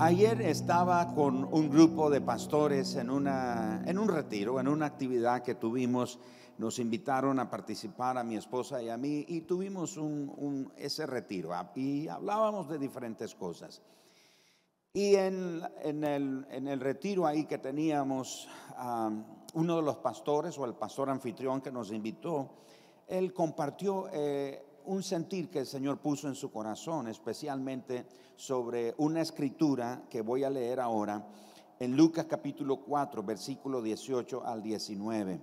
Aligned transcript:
Ayer 0.00 0.42
estaba 0.42 1.12
con 1.12 1.42
un 1.52 1.68
grupo 1.68 2.08
de 2.08 2.20
pastores 2.20 2.94
en, 2.94 3.10
una, 3.10 3.82
en 3.84 3.98
un 3.98 4.06
retiro, 4.06 4.60
en 4.60 4.68
una 4.68 4.86
actividad 4.86 5.42
que 5.42 5.56
tuvimos. 5.56 6.20
Nos 6.58 6.78
invitaron 6.78 7.40
a 7.40 7.50
participar 7.50 8.16
a 8.16 8.22
mi 8.22 8.36
esposa 8.36 8.80
y 8.80 8.90
a 8.90 8.96
mí 8.96 9.24
y 9.26 9.40
tuvimos 9.40 9.96
un, 9.96 10.72
ese 10.76 11.04
retiro 11.04 11.52
ah, 11.52 11.72
y 11.74 12.06
hablábamos 12.06 12.68
de 12.68 12.78
diferentes 12.78 13.34
cosas. 13.34 13.82
Y 14.92 15.16
en, 15.16 15.62
en, 15.82 16.04
el, 16.04 16.46
en 16.48 16.68
el, 16.68 16.78
retiro 16.78 17.26
ahí 17.26 17.46
que 17.46 17.58
teníamos, 17.58 18.48
uno 19.54 19.76
de 19.76 19.82
los 19.82 19.96
pastores 19.96 20.56
o 20.58 20.64
el 20.64 20.74
pastor 20.74 21.10
anfitrión 21.10 21.60
que 21.60 21.72
nos 21.72 21.90
invitó, 21.90 22.50
él 23.08 23.32
compartió 23.32 24.08
eh, 24.12 24.64
un 24.88 25.02
sentir 25.02 25.50
que 25.50 25.60
el 25.60 25.66
Señor 25.66 25.98
puso 25.98 26.28
en 26.28 26.34
su 26.34 26.50
corazón, 26.50 27.08
especialmente 27.08 28.06
sobre 28.36 28.94
una 28.96 29.20
escritura 29.20 30.02
que 30.08 30.22
voy 30.22 30.44
a 30.44 30.50
leer 30.50 30.80
ahora 30.80 31.26
en 31.78 31.94
Lucas 31.94 32.24
capítulo 32.24 32.78
4, 32.78 33.22
versículo 33.22 33.82
18 33.82 34.44
al 34.46 34.62
19. 34.62 35.40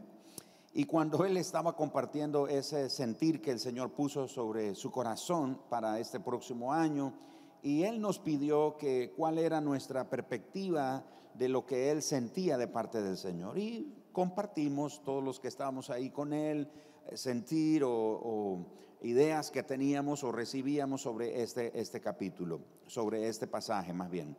Y 0.73 0.86
cuando 0.86 1.23
él 1.26 1.38
estaba 1.38 1.76
compartiendo 1.76 2.48
ese 2.48 2.89
sentir 2.89 3.39
que 3.39 3.52
el 3.52 3.59
Señor 3.59 3.91
puso 3.91 4.27
sobre 4.27 4.73
su 4.73 4.91
corazón 4.91 5.59
para 5.70 6.00
este 6.00 6.20
próximo 6.20 6.73
año, 6.73 7.14
y 7.62 7.84
él 7.84 8.02
nos 8.02 8.17
pidió 8.17 8.77
que 8.77 9.14
cuál 9.16 9.38
era 9.38 9.62
nuestra 9.62 10.09
perspectiva 10.09 11.05
de 11.36 11.50
lo 11.50 11.67
que 11.67 11.91
él 11.91 12.02
sentía 12.02 12.58
de 12.58 12.67
parte 12.67 13.02
del 13.02 13.16
Señor. 13.16 13.59
Y 13.59 13.94
compartimos 14.12 15.03
todos 15.03 15.23
los 15.23 15.39
que 15.39 15.50
estábamos 15.50 15.91
ahí 15.91 16.09
con 16.09 16.34
él, 16.34 16.67
eh, 17.08 17.16
sentir 17.16 17.84
o 17.84 18.66
ideas 19.05 19.52
que 19.52 19.62
teníamos 19.62 20.23
o 20.23 20.32
recibíamos 20.32 21.02
sobre 21.02 21.44
este, 21.44 21.80
este 21.80 22.02
capítulo, 22.02 22.59
sobre 22.88 23.28
este 23.28 23.45
pasaje 23.45 23.94
más 23.94 24.09
bien. 24.09 24.36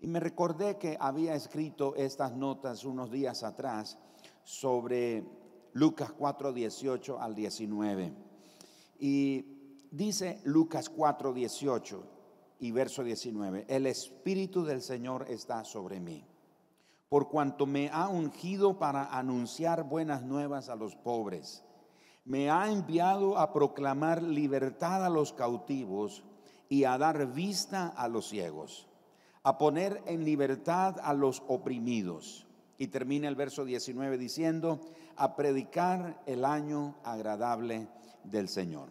Y 0.00 0.06
me 0.06 0.18
recordé 0.18 0.78
que 0.78 0.96
había 0.98 1.34
escrito 1.34 1.94
estas 1.94 2.32
notas 2.32 2.84
unos 2.84 3.10
días 3.10 3.44
atrás 3.44 3.98
sobre 4.44 5.24
Lucas 5.74 6.10
4, 6.12 6.52
18 6.52 7.20
al 7.20 7.34
19. 7.34 8.12
Y 8.98 9.86
dice 9.90 10.40
Lucas 10.44 10.88
4, 10.88 11.34
18 11.34 12.04
y 12.60 12.70
verso 12.70 13.04
19, 13.04 13.66
el 13.68 13.86
Espíritu 13.86 14.64
del 14.64 14.80
Señor 14.80 15.26
está 15.28 15.64
sobre 15.64 16.00
mí, 16.00 16.24
por 17.08 17.28
cuanto 17.28 17.66
me 17.66 17.90
ha 17.92 18.08
ungido 18.08 18.78
para 18.78 19.06
anunciar 19.06 19.82
buenas 19.82 20.22
nuevas 20.22 20.68
a 20.68 20.76
los 20.76 20.94
pobres 20.96 21.64
me 22.24 22.50
ha 22.50 22.70
enviado 22.70 23.38
a 23.38 23.52
proclamar 23.52 24.22
libertad 24.22 25.04
a 25.04 25.10
los 25.10 25.32
cautivos 25.32 26.22
y 26.68 26.84
a 26.84 26.96
dar 26.98 27.26
vista 27.32 27.88
a 27.88 28.08
los 28.08 28.28
ciegos, 28.28 28.88
a 29.42 29.58
poner 29.58 30.02
en 30.06 30.24
libertad 30.24 30.96
a 31.02 31.14
los 31.14 31.42
oprimidos. 31.48 32.46
Y 32.78 32.88
termina 32.88 33.28
el 33.28 33.36
verso 33.36 33.64
19 33.64 34.18
diciendo, 34.18 34.80
a 35.16 35.36
predicar 35.36 36.22
el 36.26 36.44
año 36.44 36.96
agradable 37.04 37.88
del 38.24 38.48
Señor. 38.48 38.88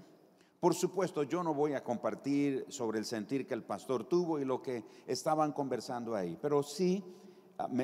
Por 0.59 0.75
supuesto, 0.75 1.23
yo 1.23 1.43
no 1.43 1.55
voy 1.55 1.73
a 1.73 1.83
compartir 1.83 2.65
sobre 2.69 2.99
el 2.99 3.05
sentir 3.05 3.47
que 3.47 3.55
el 3.55 3.63
pastor 3.63 4.03
tuvo 4.03 4.39
y 4.39 4.45
lo 4.45 4.61
que 4.61 4.85
estaban 5.07 5.53
conversando 5.53 6.15
ahí, 6.15 6.37
pero 6.39 6.61
sí 6.61 7.03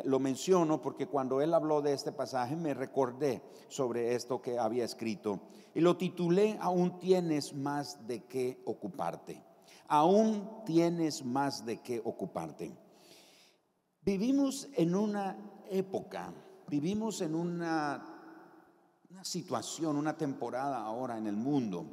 lo 0.06 0.20
menciono 0.20 0.82
porque 0.82 1.08
cuando 1.08 1.42
él 1.42 1.54
habló 1.54 1.82
de 1.82 1.94
este 1.94 2.12
pasaje 2.12 2.56
me 2.56 2.74
recordé 2.74 3.42
sobre 3.68 4.16
esto 4.16 4.42
que 4.42 4.58
había 4.58 4.86
escrito 4.86 5.42
y 5.74 5.82
lo 5.82 5.98
titulé 5.98 6.58
Aún 6.60 7.00
tienes 7.00 7.54
más 7.54 8.08
de 8.08 8.24
qué 8.26 8.62
ocuparte. 8.66 9.44
Aún 9.88 10.64
tienes 10.66 11.24
más 11.24 11.66
de 11.66 11.82
qué 11.82 12.02
ocuparte. 12.04 12.76
Vivimos 14.02 14.68
en 14.74 14.96
una 14.96 15.38
época, 15.70 16.34
vivimos 16.68 17.22
en 17.22 17.36
una, 17.36 18.04
una 19.12 19.24
situación, 19.24 19.98
una 19.98 20.18
temporada 20.18 20.80
ahora 20.80 21.18
en 21.18 21.28
el 21.28 21.36
mundo 21.36 21.86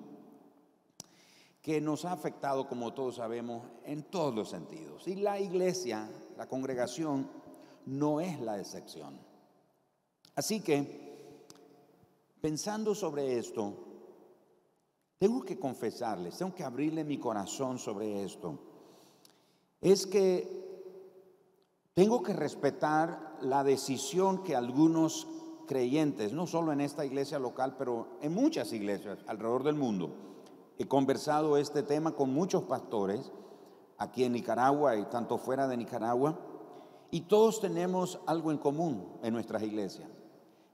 que 1.61 1.81
nos 1.81 2.05
ha 2.05 2.13
afectado, 2.13 2.69
como 2.69 2.93
todos 2.93 3.17
sabemos, 3.17 3.67
en 3.85 4.03
todos 4.03 4.35
los 4.35 4.51
sentidos. 4.51 5.09
Y 5.09 5.17
la 5.17 5.41
iglesia, 5.41 6.11
la 6.37 6.47
congregación, 6.47 7.27
no 7.87 8.21
es 8.21 8.41
la 8.41 8.59
excepción. 8.59 9.19
Así 10.35 10.61
que, 10.61 11.47
pensando 12.41 12.95
sobre 12.95 13.39
esto, 13.39 13.73
tengo 15.19 15.43
que 15.43 15.59
confesarles, 15.59 16.37
tengo 16.37 16.55
que 16.55 16.65
abrirle 16.65 17.05
mi 17.05 17.19
corazón 17.19 17.79
sobre 17.79 18.25
esto. 18.25 18.59
Es 19.81 20.07
que 20.07 20.65
tengo 21.95 22.23
que 22.23 22.33
respetar 22.33 23.39
la 23.41 23.63
decisión 23.63 24.43
que 24.43 24.57
algunos 24.57 25.27
creyentes, 25.67 26.33
no 26.33 26.47
solo 26.47 26.73
en 26.73 26.81
esta 26.81 27.05
iglesia 27.05 27.39
local, 27.39 27.77
pero 27.79 28.09
en 28.21 28.35
muchas 28.35 28.73
iglesias 28.73 29.19
alrededor 29.27 29.63
del 29.63 29.77
mundo, 29.77 30.11
he 30.79 30.89
conversado 30.89 31.57
este 31.57 31.83
tema 31.83 32.13
con 32.13 32.33
muchos 32.33 32.65
pastores 32.65 33.31
aquí 33.99 34.25
en 34.25 34.33
Nicaragua 34.33 34.97
y 34.97 35.05
tanto 35.05 35.39
fuera 35.39 35.69
de 35.69 35.77
Nicaragua, 35.77 36.39
y 37.15 37.21
todos 37.21 37.61
tenemos 37.61 38.19
algo 38.27 38.51
en 38.51 38.59
común 38.59 39.07
en 39.23 39.35
nuestras 39.35 39.63
iglesias. 39.63 40.09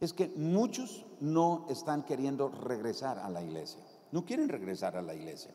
Es 0.00 0.14
que 0.14 0.32
muchos 0.36 1.04
no 1.20 1.66
están 1.68 2.02
queriendo 2.02 2.48
regresar 2.48 3.18
a 3.18 3.28
la 3.28 3.42
iglesia. 3.42 3.82
No 4.10 4.24
quieren 4.24 4.48
regresar 4.48 4.96
a 4.96 5.02
la 5.02 5.14
iglesia. 5.14 5.54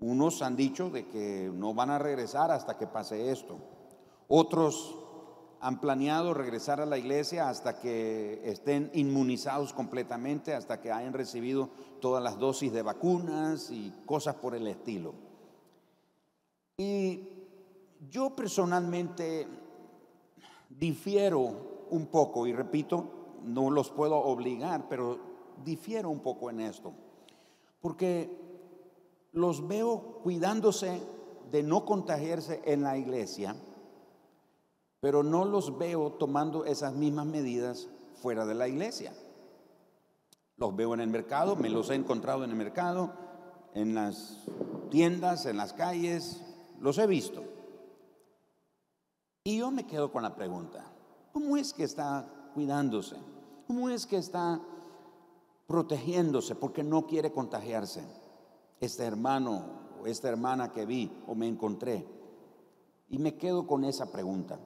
Unos 0.00 0.40
han 0.40 0.56
dicho 0.56 0.88
de 0.88 1.06
que 1.06 1.52
no 1.54 1.74
van 1.74 1.90
a 1.90 1.98
regresar 1.98 2.50
hasta 2.50 2.78
que 2.78 2.86
pase 2.86 3.30
esto. 3.30 3.58
Otros 4.26 4.96
han 5.60 5.82
planeado 5.82 6.32
regresar 6.32 6.80
a 6.80 6.86
la 6.86 6.96
iglesia 6.96 7.50
hasta 7.50 7.78
que 7.78 8.40
estén 8.42 8.90
inmunizados 8.94 9.74
completamente, 9.74 10.54
hasta 10.54 10.80
que 10.80 10.90
hayan 10.90 11.12
recibido 11.12 11.68
todas 12.00 12.22
las 12.22 12.38
dosis 12.38 12.72
de 12.72 12.80
vacunas 12.80 13.70
y 13.70 13.92
cosas 14.06 14.36
por 14.36 14.54
el 14.54 14.66
estilo. 14.66 15.12
Y 16.78 17.28
yo 18.08 18.34
personalmente 18.34 19.46
difiero 20.80 21.86
un 21.90 22.06
poco, 22.06 22.46
y 22.46 22.52
repito, 22.54 23.04
no 23.44 23.70
los 23.70 23.90
puedo 23.90 24.16
obligar, 24.16 24.88
pero 24.88 25.18
difiero 25.62 26.08
un 26.08 26.20
poco 26.20 26.48
en 26.48 26.60
esto, 26.60 26.92
porque 27.80 28.30
los 29.32 29.68
veo 29.68 30.20
cuidándose 30.22 31.00
de 31.52 31.62
no 31.62 31.84
contagiarse 31.84 32.62
en 32.64 32.82
la 32.82 32.96
iglesia, 32.96 33.54
pero 35.00 35.22
no 35.22 35.44
los 35.44 35.78
veo 35.78 36.12
tomando 36.12 36.64
esas 36.64 36.94
mismas 36.94 37.26
medidas 37.26 37.88
fuera 38.14 38.46
de 38.46 38.54
la 38.54 38.68
iglesia. 38.68 39.12
Los 40.56 40.76
veo 40.76 40.94
en 40.94 41.00
el 41.00 41.08
mercado, 41.08 41.56
me 41.56 41.70
los 41.70 41.90
he 41.90 41.94
encontrado 41.94 42.44
en 42.44 42.50
el 42.50 42.56
mercado, 42.56 43.12
en 43.74 43.94
las 43.94 44.44
tiendas, 44.90 45.46
en 45.46 45.56
las 45.56 45.72
calles, 45.72 46.42
los 46.80 46.98
he 46.98 47.06
visto. 47.06 47.42
Y 49.44 49.58
yo 49.58 49.70
me 49.70 49.86
quedo 49.86 50.12
con 50.12 50.22
la 50.22 50.34
pregunta, 50.34 50.84
¿cómo 51.32 51.56
es 51.56 51.72
que 51.72 51.84
está 51.84 52.26
cuidándose? 52.54 53.16
¿Cómo 53.66 53.88
es 53.88 54.06
que 54.06 54.16
está 54.16 54.60
protegiéndose 55.66 56.54
porque 56.54 56.82
no 56.82 57.06
quiere 57.06 57.32
contagiarse? 57.32 58.02
Este 58.80 59.04
hermano 59.04 59.64
o 60.02 60.06
esta 60.06 60.28
hermana 60.28 60.72
que 60.72 60.84
vi 60.84 61.10
o 61.26 61.34
me 61.34 61.46
encontré. 61.46 62.06
Y 63.08 63.18
me 63.18 63.36
quedo 63.36 63.66
con 63.66 63.84
esa 63.84 64.12
pregunta. 64.12 64.58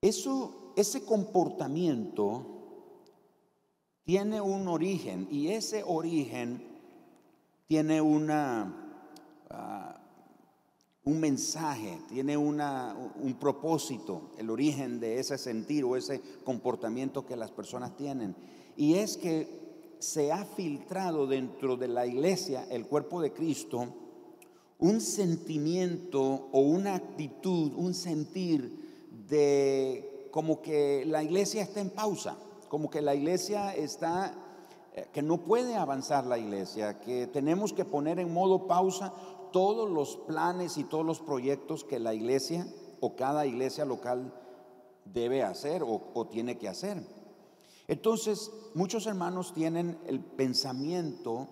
Eso, 0.00 0.72
ese 0.76 1.04
comportamiento 1.04 2.54
tiene 4.04 4.40
un 4.40 4.68
origen 4.68 5.28
y 5.30 5.48
ese 5.48 5.82
origen 5.86 6.62
tiene 7.66 8.00
una, 8.00 9.00
ah, 9.48 9.83
un 11.04 11.20
mensaje, 11.20 11.98
tiene 12.08 12.36
una, 12.36 12.96
un 13.20 13.34
propósito, 13.34 14.30
el 14.38 14.48
origen 14.48 15.00
de 15.00 15.18
ese 15.18 15.36
sentir 15.36 15.84
o 15.84 15.96
ese 15.96 16.20
comportamiento 16.44 17.26
que 17.26 17.36
las 17.36 17.50
personas 17.50 17.96
tienen. 17.96 18.34
Y 18.76 18.94
es 18.94 19.16
que 19.16 19.64
se 19.98 20.32
ha 20.32 20.44
filtrado 20.44 21.26
dentro 21.26 21.76
de 21.76 21.88
la 21.88 22.06
iglesia, 22.06 22.66
el 22.70 22.86
cuerpo 22.86 23.20
de 23.20 23.32
Cristo, 23.32 23.86
un 24.78 25.00
sentimiento 25.00 26.48
o 26.52 26.60
una 26.60 26.94
actitud, 26.94 27.72
un 27.76 27.94
sentir 27.94 29.08
de 29.28 30.28
como 30.30 30.60
que 30.60 31.04
la 31.06 31.22
iglesia 31.22 31.62
está 31.62 31.80
en 31.80 31.90
pausa, 31.90 32.36
como 32.68 32.90
que 32.90 33.00
la 33.00 33.14
iglesia 33.14 33.74
está, 33.74 34.34
eh, 34.94 35.06
que 35.12 35.22
no 35.22 35.38
puede 35.38 35.76
avanzar 35.76 36.26
la 36.26 36.38
iglesia, 36.38 36.98
que 37.00 37.26
tenemos 37.28 37.72
que 37.72 37.84
poner 37.84 38.18
en 38.18 38.32
modo 38.32 38.66
pausa 38.66 39.12
todos 39.54 39.88
los 39.88 40.16
planes 40.16 40.78
y 40.78 40.82
todos 40.82 41.06
los 41.06 41.20
proyectos 41.20 41.84
que 41.84 42.00
la 42.00 42.12
iglesia 42.12 42.66
o 42.98 43.14
cada 43.14 43.46
iglesia 43.46 43.84
local 43.84 44.34
debe 45.04 45.44
hacer 45.44 45.84
o, 45.84 46.26
tiene 46.26 46.58
que 46.58 46.68
hacer. 46.68 47.06
Entonces, 47.86 48.50
muchos 48.74 49.06
hermanos 49.06 49.54
tienen 49.54 49.96
el 50.08 50.18
pensamiento 50.18 51.46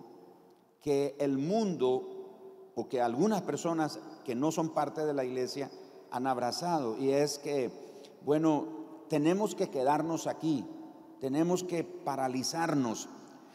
que 0.81 1.15
el 1.17 1.37
mundo 1.37 2.73
o 2.75 2.89
que 2.89 3.01
algunas 3.01 3.41
personas 3.43 4.01
que 4.25 4.35
no 4.35 4.51
son 4.51 4.73
parte 4.73 5.05
de 5.05 5.13
la 5.13 5.23
iglesia 5.23 5.71
han 6.11 6.27
abrazado 6.27 6.97
y 6.97 7.11
es 7.11 7.39
que, 7.39 7.71
bueno, 8.25 8.67
tenemos 9.07 9.55
que 9.55 9.69
quedarnos 9.69 10.27
aquí, 10.27 10.65
tenemos 11.21 11.63
que 11.63 11.85
paralizarnos, 11.85 13.07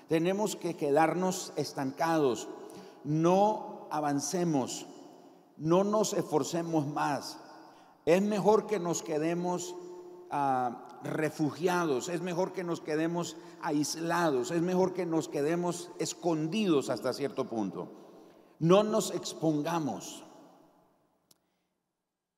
tenemos 0.09 0.57
que 0.57 0.75
quedarnos 0.75 1.53
estancados, 1.57 2.49
no 3.05 3.78
avancemos, 3.91 4.87
no 5.57 5.85
nos 5.85 6.13
esforcemos 6.13 6.87
más. 6.87 7.39
Es 8.05 8.23
mejor 8.23 8.67
que 8.67 8.79
nos 8.79 9.03
quedemos 9.03 9.75
ah, 10.31 11.01
refugiados, 11.03 12.09
es 12.09 12.21
mejor 12.23 12.53
que 12.53 12.65
nos 12.65 12.81
quedemos 12.81 13.37
aislados, 13.61 14.51
es 14.51 14.63
mejor 14.63 14.95
que 14.95 15.07
nos 15.07 15.29
quedemos 15.29 15.91
escondidos 15.99 16.91
hasta 16.91 17.13
cierto 17.13 17.47
punto. 17.47 17.89
No 18.59 18.83
nos 18.83 19.13
expongamos. 19.13 20.25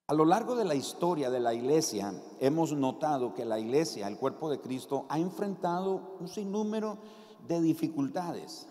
A 0.06 0.14
lo 0.14 0.24
largo 0.24 0.56
de 0.56 0.64
la 0.64 0.74
historia 0.74 1.30
de 1.30 1.38
la 1.38 1.54
iglesia 1.54 2.12
hemos 2.40 2.72
notado 2.72 3.32
que 3.32 3.44
la 3.44 3.60
iglesia, 3.60 4.08
el 4.08 4.18
cuerpo 4.18 4.50
de 4.50 4.60
Cristo, 4.60 5.06
ha 5.08 5.20
enfrentado 5.20 6.16
un 6.18 6.26
sinnúmero 6.26 6.98
de 7.46 7.60
dificultades. 7.60 8.66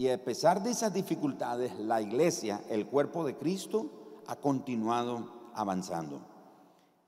Y 0.00 0.08
a 0.08 0.24
pesar 0.24 0.62
de 0.62 0.70
esas 0.70 0.94
dificultades, 0.94 1.78
la 1.78 2.00
iglesia, 2.00 2.62
el 2.70 2.86
cuerpo 2.86 3.22
de 3.22 3.36
Cristo, 3.36 4.22
ha 4.28 4.36
continuado 4.36 5.50
avanzando. 5.54 6.22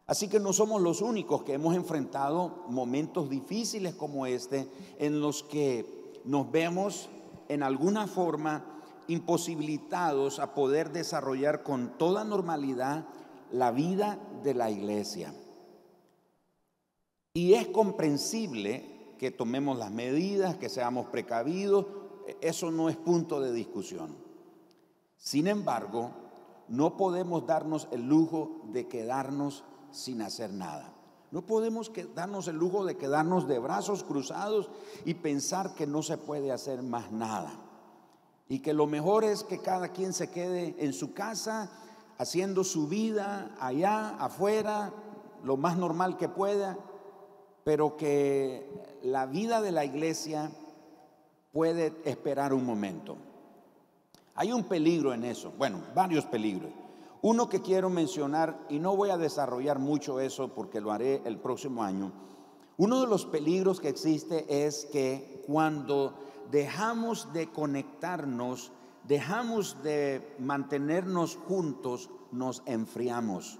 Así 0.06 0.28
que 0.28 0.38
no 0.38 0.52
somos 0.52 0.82
los 0.82 1.00
únicos 1.00 1.42
que 1.42 1.54
hemos 1.54 1.74
enfrentado 1.74 2.66
momentos 2.68 3.30
difíciles 3.30 3.94
como 3.94 4.26
este, 4.26 4.68
en 4.98 5.22
los 5.22 5.42
que 5.42 6.20
nos 6.26 6.52
vemos 6.52 7.08
en 7.48 7.62
alguna 7.62 8.06
forma 8.06 8.62
imposibilitados 9.08 10.38
a 10.38 10.52
poder 10.52 10.92
desarrollar 10.92 11.62
con 11.62 11.96
toda 11.96 12.24
normalidad 12.24 13.06
la 13.52 13.70
vida 13.70 14.18
de 14.42 14.52
la 14.52 14.70
iglesia. 14.70 15.32
Y 17.32 17.54
es 17.54 17.68
comprensible 17.68 19.14
que 19.18 19.30
tomemos 19.30 19.78
las 19.78 19.90
medidas, 19.90 20.56
que 20.56 20.68
seamos 20.68 21.06
precavidos, 21.06 21.86
eso 22.40 22.70
no 22.70 22.88
es 22.88 22.96
punto 22.96 23.40
de 23.40 23.52
discusión. 23.52 24.16
Sin 25.16 25.46
embargo, 25.46 26.10
no 26.68 26.96
podemos 26.96 27.46
darnos 27.46 27.88
el 27.92 28.08
lujo 28.08 28.62
de 28.72 28.88
quedarnos 28.88 29.64
sin 29.90 30.22
hacer 30.22 30.52
nada. 30.52 30.92
No 31.30 31.42
podemos 31.42 31.90
darnos 32.14 32.48
el 32.48 32.56
lujo 32.56 32.84
de 32.84 32.96
quedarnos 32.96 33.48
de 33.48 33.58
brazos 33.58 34.04
cruzados 34.04 34.70
y 35.04 35.14
pensar 35.14 35.74
que 35.74 35.86
no 35.86 36.02
se 36.02 36.18
puede 36.18 36.52
hacer 36.52 36.82
más 36.82 37.10
nada. 37.10 37.52
Y 38.48 38.60
que 38.60 38.74
lo 38.74 38.86
mejor 38.86 39.24
es 39.24 39.42
que 39.42 39.58
cada 39.58 39.88
quien 39.88 40.12
se 40.12 40.30
quede 40.30 40.74
en 40.78 40.92
su 40.92 41.14
casa 41.14 41.70
haciendo 42.18 42.64
su 42.64 42.86
vida 42.86 43.56
allá, 43.58 44.10
afuera, 44.18 44.92
lo 45.42 45.56
más 45.56 45.78
normal 45.78 46.16
que 46.16 46.28
pueda, 46.28 46.78
pero 47.64 47.96
que 47.96 48.98
la 49.02 49.26
vida 49.26 49.60
de 49.60 49.72
la 49.72 49.84
iglesia 49.84 50.50
puede 51.52 51.94
esperar 52.04 52.52
un 52.52 52.64
momento. 52.64 53.16
Hay 54.34 54.52
un 54.52 54.64
peligro 54.64 55.12
en 55.12 55.24
eso, 55.24 55.52
bueno, 55.58 55.82
varios 55.94 56.24
peligros. 56.24 56.70
Uno 57.20 57.48
que 57.48 57.60
quiero 57.60 57.90
mencionar, 57.90 58.66
y 58.68 58.78
no 58.78 58.96
voy 58.96 59.10
a 59.10 59.18
desarrollar 59.18 59.78
mucho 59.78 60.18
eso 60.18 60.48
porque 60.48 60.80
lo 60.80 60.90
haré 60.90 61.22
el 61.24 61.38
próximo 61.38 61.82
año, 61.82 62.10
uno 62.78 63.00
de 63.00 63.06
los 63.06 63.26
peligros 63.26 63.80
que 63.80 63.90
existe 63.90 64.66
es 64.66 64.86
que 64.86 65.44
cuando 65.46 66.14
dejamos 66.50 67.32
de 67.32 67.48
conectarnos, 67.50 68.72
dejamos 69.06 69.82
de 69.82 70.34
mantenernos 70.38 71.36
juntos, 71.36 72.10
nos 72.32 72.62
enfriamos, 72.64 73.58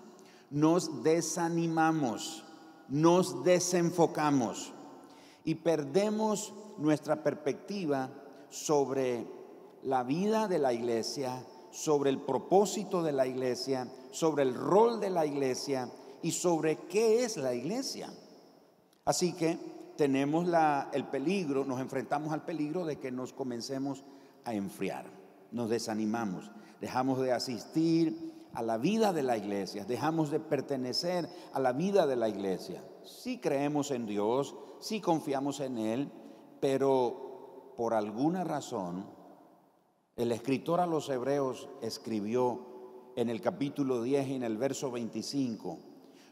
nos 0.50 1.02
desanimamos, 1.02 2.44
nos 2.88 3.44
desenfocamos 3.44 4.72
y 5.44 5.56
perdemos 5.56 6.54
nuestra 6.78 7.22
perspectiva 7.22 8.10
sobre 8.50 9.26
la 9.82 10.02
vida 10.04 10.48
de 10.48 10.58
la 10.58 10.72
iglesia, 10.72 11.44
sobre 11.70 12.10
el 12.10 12.20
propósito 12.20 13.02
de 13.02 13.12
la 13.12 13.26
iglesia, 13.26 13.88
sobre 14.10 14.42
el 14.42 14.54
rol 14.54 15.00
de 15.00 15.10
la 15.10 15.26
iglesia 15.26 15.90
y 16.22 16.32
sobre 16.32 16.78
qué 16.88 17.24
es 17.24 17.36
la 17.36 17.54
iglesia. 17.54 18.12
Así 19.04 19.32
que 19.32 19.58
tenemos 19.96 20.46
la, 20.46 20.90
el 20.92 21.04
peligro, 21.04 21.64
nos 21.64 21.80
enfrentamos 21.80 22.32
al 22.32 22.44
peligro 22.44 22.84
de 22.84 22.98
que 22.98 23.10
nos 23.10 23.32
comencemos 23.32 24.04
a 24.44 24.54
enfriar, 24.54 25.06
nos 25.50 25.68
desanimamos, 25.68 26.50
dejamos 26.80 27.20
de 27.20 27.32
asistir 27.32 28.32
a 28.54 28.62
la 28.62 28.78
vida 28.78 29.12
de 29.12 29.22
la 29.22 29.36
iglesia, 29.36 29.84
dejamos 29.84 30.30
de 30.30 30.40
pertenecer 30.40 31.28
a 31.52 31.60
la 31.60 31.72
vida 31.72 32.06
de 32.06 32.16
la 32.16 32.28
iglesia. 32.28 32.84
Sí 33.04 33.38
creemos 33.38 33.90
en 33.90 34.06
Dios, 34.06 34.54
sí 34.80 35.00
confiamos 35.00 35.60
en 35.60 35.78
Él, 35.78 36.12
pero 36.62 37.74
por 37.76 37.92
alguna 37.92 38.44
razón 38.44 39.04
el 40.14 40.30
escritor 40.30 40.78
a 40.78 40.86
los 40.86 41.08
hebreos 41.08 41.68
escribió 41.82 42.60
en 43.16 43.30
el 43.30 43.40
capítulo 43.40 44.00
10 44.00 44.28
y 44.28 44.34
en 44.34 44.44
el 44.44 44.56
verso 44.56 44.92
25, 44.92 45.80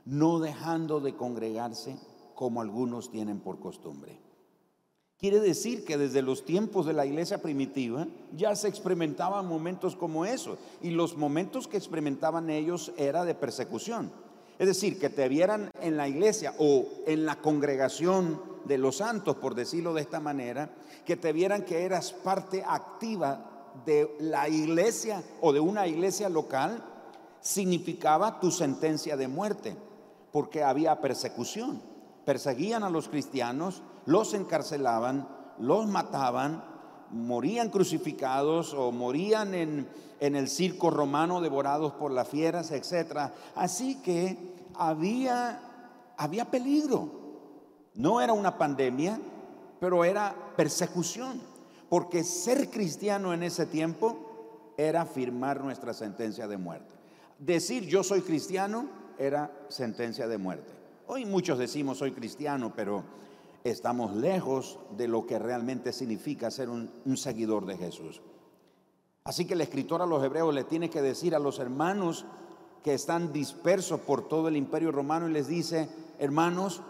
no 0.05 0.39
dejando 0.39 1.01
de 1.01 1.17
congregarse 1.17 1.97
como 2.37 2.61
algunos 2.61 3.11
tienen 3.11 3.41
por 3.41 3.59
costumbre. 3.59 4.21
Quiere 5.19 5.41
decir 5.41 5.85
que 5.85 5.99
desde 5.99 6.23
los 6.23 6.45
tiempos 6.45 6.87
de 6.87 6.93
la 6.93 7.07
iglesia 7.07 7.43
primitiva 7.43 8.07
ya 8.37 8.55
se 8.55 8.69
experimentaban 8.69 9.49
momentos 9.49 9.97
como 9.97 10.25
esos 10.25 10.59
y 10.81 10.91
los 10.91 11.17
momentos 11.17 11.67
que 11.67 11.77
experimentaban 11.77 12.51
ellos 12.51 12.93
era 12.97 13.25
de 13.25 13.35
persecución. 13.35 14.13
Es 14.61 14.69
decir, 14.69 15.01
que 15.01 15.11
te 15.11 15.29
vieran 15.29 15.73
en 15.81 15.97
la 15.97 16.07
iglesia 16.07 16.55
o 16.61 16.87
en 17.07 17.27
la 17.27 17.41
congregación 17.41 18.50
de 18.65 18.79
los 18.79 18.97
santos, 18.97 19.37
por 19.37 19.55
decirlo 19.55 19.95
de 19.95 20.03
esta 20.03 20.21
manera, 20.21 20.71
que 21.05 21.17
te 21.17 21.33
vieran 21.33 21.65
que 21.65 21.85
eras 21.85 22.13
parte 22.13 22.63
activa 22.67 23.73
de 23.85 24.17
la 24.21 24.49
iglesia 24.49 25.23
o 25.41 25.53
de 25.53 25.61
una 25.61 25.87
iglesia 25.87 26.29
local 26.29 26.83
significaba 27.41 28.41
tu 28.41 28.51
sentencia 28.51 29.17
de 29.17 29.29
muerte, 29.29 29.77
porque 30.33 30.63
había 30.63 31.01
persecución. 31.01 31.81
Perseguían 32.25 32.85
a 32.85 32.91
los 32.91 33.09
cristianos, 33.09 33.83
los 34.07 34.35
encarcelaban, 34.35 35.29
los 35.59 35.87
mataban, 35.87 36.65
morían 37.11 37.71
crucificados 37.71 38.75
o 38.75 38.93
morían 38.93 39.55
en, 39.55 39.89
en 40.21 40.37
el 40.37 40.49
circo 40.49 40.91
romano 40.91 41.41
devorados 41.41 41.93
por 41.93 42.13
las 42.13 42.29
fieras, 42.29 42.71
etc. 42.71 43.31
Así 43.55 43.97
que 43.97 44.37
había, 44.75 45.61
había 46.17 46.45
peligro. 46.51 47.20
No 48.01 48.23
era 48.23 48.33
una 48.33 48.57
pandemia, 48.57 49.21
pero 49.79 50.07
era 50.07 50.35
persecución 50.57 51.39
porque 51.91 52.25
ser 52.25 52.71
cristiano 52.71 53.35
en 53.35 53.43
ese 53.43 53.67
tiempo 53.67 54.73
era 54.79 55.05
firmar 55.05 55.63
nuestra 55.63 55.93
sentencia 55.93 56.49
de 56.49 56.57
muerte. 56.57 56.95
Decir 57.39 57.85
yo 57.85 58.03
soy 58.03 58.23
cristiano 58.23 58.87
era 59.19 59.53
sentencia 59.69 60.27
de 60.29 60.39
muerte. 60.39 60.73
Hoy 61.09 61.27
muchos 61.27 61.59
decimos 61.59 61.99
soy 61.99 62.13
cristiano, 62.13 62.73
pero 62.75 63.05
estamos 63.65 64.17
lejos 64.17 64.79
de 64.97 65.07
lo 65.07 65.27
que 65.27 65.39
realmente 65.39 65.93
significa 65.93 66.51
ser 66.51 66.71
un, 66.71 66.89
seguidor 67.19 67.67
de 67.67 67.77
Jesús. 67.77 68.23
Así 69.25 69.45
que 69.45 69.53
el 69.53 69.61
escritor 69.61 70.01
a 70.01 70.07
los 70.07 70.25
hebreos 70.25 70.55
le 70.55 70.65
tiene 70.65 70.89
que 70.89 71.03
decir 71.03 71.35
a 71.35 71.39
los 71.39 71.59
hermanos 71.59 72.25
que 72.83 72.95
están 72.95 73.31
dispersos 73.31 74.01
por 74.01 74.27
todo 74.27 74.49
el 74.49 74.57
imperio 74.57 74.91
romano 74.91 75.29
y 75.29 75.33
les 75.33 75.49
dice, 75.49 75.91
hermanos, 76.19 76.81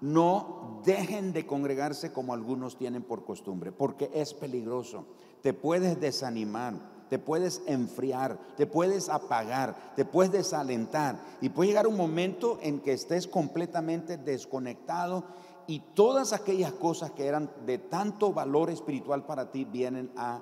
no 0.00 0.80
dejen 0.84 1.32
de 1.32 1.46
congregarse 1.46 2.12
como 2.12 2.34
algunos 2.34 2.76
tienen 2.76 3.02
por 3.02 3.24
costumbre, 3.24 3.72
porque 3.72 4.10
es 4.14 4.34
peligroso. 4.34 5.06
Te 5.42 5.52
puedes 5.52 6.00
desanimar, 6.00 6.74
te 7.08 7.18
puedes 7.18 7.62
enfriar, 7.66 8.38
te 8.56 8.66
puedes 8.66 9.08
apagar, 9.08 9.94
te 9.94 10.04
puedes 10.04 10.32
desalentar 10.32 11.18
y 11.40 11.48
puede 11.48 11.70
llegar 11.70 11.86
un 11.86 11.96
momento 11.96 12.58
en 12.62 12.80
que 12.80 12.92
estés 12.92 13.26
completamente 13.26 14.16
desconectado 14.16 15.24
y 15.66 15.80
todas 15.94 16.32
aquellas 16.32 16.72
cosas 16.72 17.10
que 17.12 17.26
eran 17.26 17.50
de 17.64 17.78
tanto 17.78 18.32
valor 18.32 18.70
espiritual 18.70 19.24
para 19.24 19.50
ti 19.50 19.64
vienen 19.64 20.10
a 20.16 20.40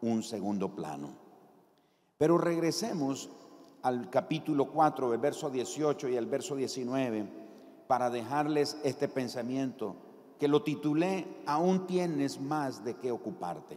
un 0.00 0.22
segundo 0.22 0.74
plano. 0.74 1.10
Pero 2.18 2.38
regresemos 2.38 3.30
al 3.82 4.08
capítulo 4.10 4.70
4, 4.70 5.12
el 5.12 5.20
verso 5.20 5.50
18 5.50 6.08
y 6.08 6.16
el 6.16 6.26
verso 6.26 6.54
19 6.54 7.41
para 7.92 8.08
dejarles 8.08 8.78
este 8.84 9.06
pensamiento 9.06 9.94
que 10.40 10.48
lo 10.48 10.62
titulé 10.62 11.26
Aún 11.44 11.86
tienes 11.86 12.40
más 12.40 12.82
de 12.86 12.94
qué 12.94 13.12
ocuparte. 13.12 13.76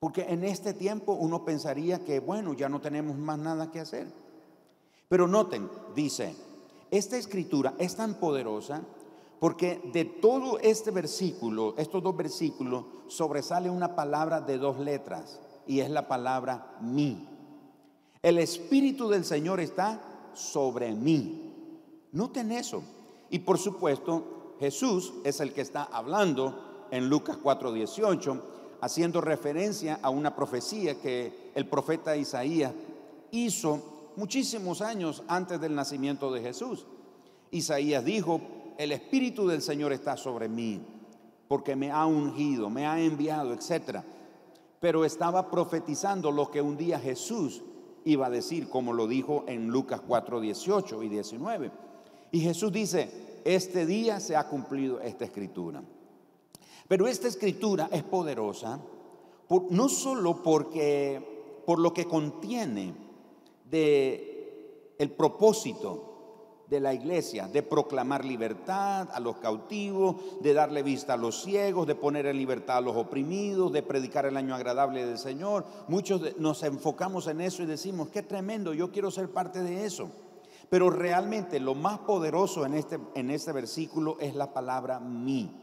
Porque 0.00 0.22
en 0.22 0.44
este 0.44 0.72
tiempo 0.72 1.12
uno 1.12 1.44
pensaría 1.44 2.02
que, 2.06 2.20
bueno, 2.20 2.54
ya 2.54 2.70
no 2.70 2.80
tenemos 2.80 3.18
más 3.18 3.38
nada 3.38 3.70
que 3.70 3.80
hacer. 3.80 4.06
Pero 5.10 5.28
noten, 5.28 5.68
dice, 5.94 6.34
esta 6.90 7.18
escritura 7.18 7.74
es 7.76 7.96
tan 7.96 8.14
poderosa 8.14 8.80
porque 9.40 9.82
de 9.92 10.06
todo 10.06 10.58
este 10.60 10.90
versículo, 10.90 11.74
estos 11.76 12.02
dos 12.02 12.16
versículos, 12.16 12.86
sobresale 13.08 13.68
una 13.68 13.94
palabra 13.94 14.40
de 14.40 14.56
dos 14.56 14.78
letras 14.78 15.38
y 15.66 15.80
es 15.80 15.90
la 15.90 16.08
palabra 16.08 16.78
mí. 16.80 17.28
El 18.22 18.38
Espíritu 18.38 19.10
del 19.10 19.26
Señor 19.26 19.60
está 19.60 20.00
sobre 20.32 20.92
mí. 20.94 21.50
Noten 22.12 22.52
eso. 22.52 22.82
Y 23.32 23.38
por 23.38 23.56
supuesto, 23.56 24.56
Jesús 24.60 25.14
es 25.24 25.40
el 25.40 25.54
que 25.54 25.62
está 25.62 25.84
hablando 25.84 26.86
en 26.90 27.08
Lucas 27.08 27.38
4:18, 27.42 28.42
haciendo 28.82 29.22
referencia 29.22 29.98
a 30.02 30.10
una 30.10 30.36
profecía 30.36 31.00
que 31.00 31.50
el 31.54 31.66
profeta 31.66 32.14
Isaías 32.14 32.74
hizo 33.30 34.12
muchísimos 34.16 34.82
años 34.82 35.22
antes 35.28 35.58
del 35.62 35.74
nacimiento 35.74 36.30
de 36.30 36.42
Jesús. 36.42 36.84
Isaías 37.50 38.04
dijo, 38.04 38.38
el 38.76 38.92
Espíritu 38.92 39.48
del 39.48 39.62
Señor 39.62 39.94
está 39.94 40.18
sobre 40.18 40.46
mí, 40.46 40.82
porque 41.48 41.74
me 41.74 41.90
ha 41.90 42.04
ungido, 42.04 42.68
me 42.68 42.86
ha 42.86 43.00
enviado, 43.00 43.54
etc. 43.54 44.00
Pero 44.78 45.06
estaba 45.06 45.50
profetizando 45.50 46.30
lo 46.30 46.50
que 46.50 46.60
un 46.60 46.76
día 46.76 47.00
Jesús 47.00 47.62
iba 48.04 48.26
a 48.26 48.30
decir, 48.30 48.68
como 48.68 48.92
lo 48.92 49.06
dijo 49.06 49.44
en 49.48 49.68
Lucas 49.68 50.02
4, 50.06 50.38
18 50.38 51.02
y 51.02 51.08
19. 51.08 51.91
Y 52.32 52.40
Jesús 52.40 52.72
dice, 52.72 53.40
este 53.44 53.86
día 53.86 54.18
se 54.18 54.34
ha 54.34 54.48
cumplido 54.48 55.00
esta 55.00 55.24
escritura. 55.24 55.82
Pero 56.88 57.06
esta 57.06 57.28
escritura 57.28 57.88
es 57.92 58.02
poderosa, 58.02 58.80
no 59.70 59.88
solo 59.88 60.42
porque, 60.42 61.62
por 61.66 61.78
lo 61.78 61.92
que 61.92 62.06
contiene 62.06 62.94
de 63.70 64.94
el 64.98 65.10
propósito 65.10 66.08
de 66.68 66.80
la 66.80 66.94
iglesia, 66.94 67.48
de 67.48 67.62
proclamar 67.62 68.24
libertad 68.24 69.10
a 69.12 69.20
los 69.20 69.36
cautivos, 69.36 70.16
de 70.40 70.54
darle 70.54 70.82
vista 70.82 71.14
a 71.14 71.18
los 71.18 71.42
ciegos, 71.42 71.86
de 71.86 71.94
poner 71.94 72.24
en 72.24 72.38
libertad 72.38 72.78
a 72.78 72.80
los 72.80 72.96
oprimidos, 72.96 73.72
de 73.72 73.82
predicar 73.82 74.24
el 74.24 74.38
año 74.38 74.54
agradable 74.54 75.04
del 75.04 75.18
Señor. 75.18 75.66
Muchos 75.88 76.38
nos 76.38 76.62
enfocamos 76.62 77.26
en 77.26 77.42
eso 77.42 77.62
y 77.62 77.66
decimos, 77.66 78.08
qué 78.08 78.22
tremendo, 78.22 78.72
yo 78.72 78.90
quiero 78.90 79.10
ser 79.10 79.28
parte 79.28 79.62
de 79.62 79.84
eso. 79.84 80.10
Pero 80.72 80.88
realmente 80.88 81.60
lo 81.60 81.74
más 81.74 81.98
poderoso 81.98 82.64
en 82.64 82.72
este, 82.72 82.98
en 83.14 83.30
este 83.30 83.52
versículo 83.52 84.16
es 84.18 84.34
la 84.34 84.54
palabra 84.54 84.98
mí. 85.00 85.54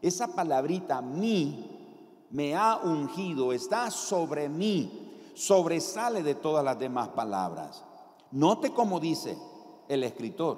Esa 0.00 0.28
palabrita 0.28 1.02
mí 1.02 2.26
me 2.30 2.56
ha 2.56 2.78
ungido, 2.78 3.52
está 3.52 3.90
sobre 3.90 4.48
mí, 4.48 5.20
sobresale 5.34 6.22
de 6.22 6.34
todas 6.34 6.64
las 6.64 6.78
demás 6.78 7.08
palabras. 7.10 7.84
Note 8.30 8.70
cómo 8.70 9.00
dice, 9.00 9.36
el 9.86 10.02
escritor. 10.02 10.56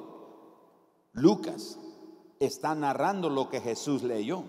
Lucas 1.10 1.76
está 2.38 2.76
narrando 2.76 3.28
lo 3.28 3.48
que 3.48 3.60
Jesús 3.60 4.04
leyó. 4.04 4.44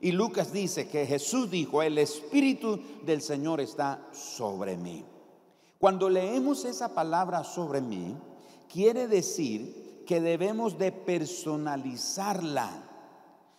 Y 0.00 0.12
Lucas 0.12 0.52
dice 0.52 0.88
que 0.88 1.06
Jesús 1.06 1.50
dijo, 1.50 1.82
el 1.82 1.98
Espíritu 1.98 2.78
del 3.04 3.20
Señor 3.20 3.60
está 3.60 4.06
sobre 4.12 4.76
mí. 4.76 5.04
Cuando 5.80 6.08
leemos 6.08 6.64
esa 6.64 6.94
palabra 6.94 7.42
sobre 7.42 7.80
mí, 7.80 8.16
quiere 8.72 9.06
decir 9.06 10.04
que 10.06 10.20
debemos 10.20 10.78
de 10.78 10.92
personalizarla 10.92 12.70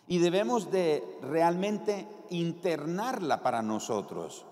y 0.07 0.17
debemos 0.17 0.71
de 0.71 1.03
realmente 1.21 2.07
internarla 2.31 3.41
para 3.41 3.61
nosotros. 3.61 4.45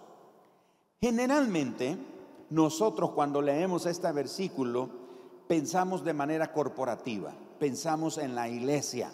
Generalmente, 1.02 1.98
nosotros 2.52 3.12
cuando 3.12 3.42
leemos 3.42 3.86
este 3.86 4.12
versículo, 4.12 4.90
pensamos 5.48 6.04
de 6.04 6.14
manera 6.14 6.54
corporativa, 6.54 7.34
pensamos 7.60 8.18
en 8.18 8.36
la 8.36 8.48
iglesia. 8.48 9.12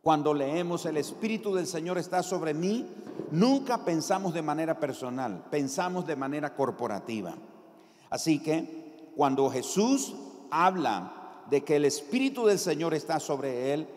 Cuando 0.00 0.32
leemos 0.32 0.86
el 0.86 0.96
Espíritu 0.96 1.54
del 1.54 1.66
Señor 1.66 1.98
está 1.98 2.22
sobre 2.22 2.54
mí, 2.54 2.86
nunca 3.30 3.84
pensamos 3.84 4.32
de 4.32 4.42
manera 4.42 4.80
personal, 4.80 5.44
pensamos 5.50 6.06
de 6.06 6.16
manera 6.16 6.54
corporativa. 6.54 7.34
Así 8.08 8.38
que 8.38 9.12
cuando 9.14 9.50
Jesús 9.50 10.14
habla 10.50 11.44
de 11.50 11.64
que 11.64 11.76
el 11.76 11.84
Espíritu 11.84 12.46
del 12.46 12.58
Señor 12.58 12.94
está 12.94 13.20
sobre 13.20 13.72
él, 13.72 13.88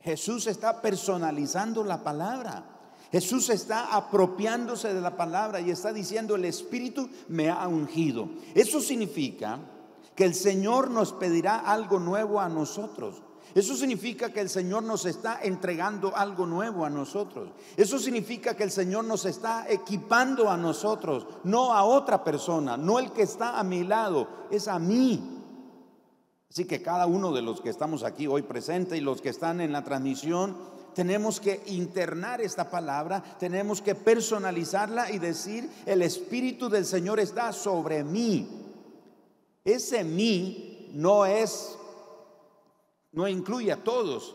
Jesús 0.00 0.46
está 0.46 0.80
personalizando 0.80 1.82
la 1.82 2.02
palabra. 2.02 2.64
Jesús 3.10 3.50
está 3.50 3.94
apropiándose 3.96 4.92
de 4.92 5.00
la 5.00 5.16
palabra 5.16 5.60
y 5.60 5.70
está 5.70 5.92
diciendo, 5.92 6.34
el 6.34 6.44
Espíritu 6.44 7.08
me 7.28 7.48
ha 7.48 7.66
ungido. 7.66 8.28
Eso 8.54 8.80
significa 8.80 9.58
que 10.14 10.24
el 10.24 10.34
Señor 10.34 10.90
nos 10.90 11.12
pedirá 11.12 11.58
algo 11.58 11.98
nuevo 11.98 12.40
a 12.40 12.48
nosotros. 12.48 13.22
Eso 13.54 13.74
significa 13.74 14.32
que 14.32 14.40
el 14.40 14.50
Señor 14.50 14.82
nos 14.82 15.06
está 15.06 15.40
entregando 15.42 16.14
algo 16.14 16.46
nuevo 16.46 16.84
a 16.84 16.90
nosotros. 16.90 17.50
Eso 17.76 17.98
significa 17.98 18.54
que 18.54 18.64
el 18.64 18.70
Señor 18.70 19.04
nos 19.04 19.24
está 19.24 19.66
equipando 19.68 20.50
a 20.50 20.56
nosotros, 20.56 21.26
no 21.44 21.72
a 21.72 21.84
otra 21.84 22.22
persona, 22.22 22.76
no 22.76 22.98
el 22.98 23.12
que 23.12 23.22
está 23.22 23.58
a 23.58 23.64
mi 23.64 23.82
lado, 23.82 24.28
es 24.50 24.68
a 24.68 24.78
mí. 24.78 25.35
Así 26.56 26.64
que 26.64 26.80
cada 26.80 27.06
uno 27.06 27.34
de 27.34 27.42
los 27.42 27.60
que 27.60 27.68
estamos 27.68 28.02
aquí 28.02 28.26
hoy 28.26 28.40
presente 28.40 28.96
y 28.96 29.02
los 29.02 29.20
que 29.20 29.28
están 29.28 29.60
en 29.60 29.72
la 29.72 29.84
transmisión, 29.84 30.56
tenemos 30.94 31.38
que 31.38 31.62
internar 31.66 32.40
esta 32.40 32.70
palabra, 32.70 33.22
tenemos 33.38 33.82
que 33.82 33.94
personalizarla 33.94 35.10
y 35.10 35.18
decir, 35.18 35.68
el 35.84 36.00
Espíritu 36.00 36.70
del 36.70 36.86
Señor 36.86 37.20
está 37.20 37.52
sobre 37.52 38.02
mí. 38.04 38.48
Ese 39.66 40.02
mí 40.02 40.88
no 40.94 41.26
es, 41.26 41.76
no 43.12 43.28
incluye 43.28 43.70
a 43.70 43.84
todos. 43.84 44.34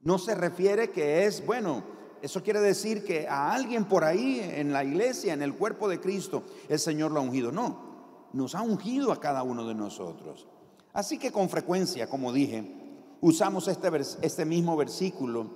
No 0.00 0.18
se 0.18 0.34
refiere 0.34 0.90
que 0.90 1.26
es, 1.26 1.46
bueno, 1.46 1.84
eso 2.22 2.42
quiere 2.42 2.60
decir 2.60 3.04
que 3.04 3.28
a 3.28 3.52
alguien 3.52 3.84
por 3.84 4.02
ahí 4.02 4.40
en 4.42 4.72
la 4.72 4.82
iglesia, 4.82 5.32
en 5.32 5.42
el 5.42 5.54
cuerpo 5.54 5.88
de 5.88 6.00
Cristo, 6.00 6.42
el 6.68 6.80
Señor 6.80 7.12
lo 7.12 7.20
ha 7.20 7.22
ungido. 7.22 7.52
No, 7.52 8.26
nos 8.32 8.56
ha 8.56 8.62
ungido 8.62 9.12
a 9.12 9.20
cada 9.20 9.44
uno 9.44 9.64
de 9.64 9.76
nosotros. 9.76 10.48
Así 10.92 11.18
que 11.18 11.32
con 11.32 11.48
frecuencia, 11.48 12.08
como 12.08 12.32
dije, 12.32 13.16
usamos 13.20 13.68
este, 13.68 13.88
este 14.20 14.44
mismo 14.44 14.76
versículo 14.76 15.46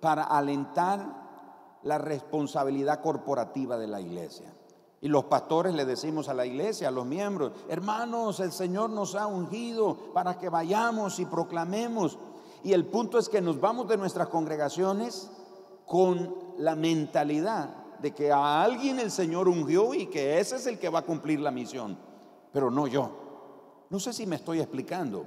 para 0.00 0.24
alentar 0.24 1.78
la 1.82 1.98
responsabilidad 1.98 3.00
corporativa 3.02 3.76
de 3.76 3.86
la 3.86 4.00
iglesia. 4.00 4.54
Y 5.00 5.08
los 5.08 5.24
pastores 5.24 5.74
le 5.74 5.84
decimos 5.84 6.28
a 6.28 6.34
la 6.34 6.46
iglesia, 6.46 6.88
a 6.88 6.92
los 6.92 7.06
miembros, 7.06 7.52
hermanos, 7.68 8.40
el 8.40 8.50
Señor 8.50 8.90
nos 8.90 9.14
ha 9.14 9.26
ungido 9.26 10.12
para 10.12 10.38
que 10.38 10.48
vayamos 10.48 11.20
y 11.20 11.26
proclamemos. 11.26 12.18
Y 12.64 12.72
el 12.72 12.86
punto 12.86 13.18
es 13.18 13.28
que 13.28 13.40
nos 13.40 13.60
vamos 13.60 13.88
de 13.88 13.96
nuestras 13.96 14.28
congregaciones 14.28 15.30
con 15.86 16.34
la 16.58 16.74
mentalidad 16.74 17.70
de 18.00 18.12
que 18.12 18.32
a 18.32 18.62
alguien 18.62 18.98
el 18.98 19.10
Señor 19.10 19.48
ungió 19.48 19.94
y 19.94 20.06
que 20.06 20.40
ese 20.40 20.56
es 20.56 20.66
el 20.66 20.78
que 20.78 20.88
va 20.88 21.00
a 21.00 21.04
cumplir 21.04 21.40
la 21.40 21.50
misión, 21.50 21.96
pero 22.52 22.70
no 22.70 22.86
yo. 22.86 23.27
No 23.90 24.00
sé 24.00 24.12
si 24.12 24.26
me 24.26 24.36
estoy 24.36 24.60
explicando. 24.60 25.26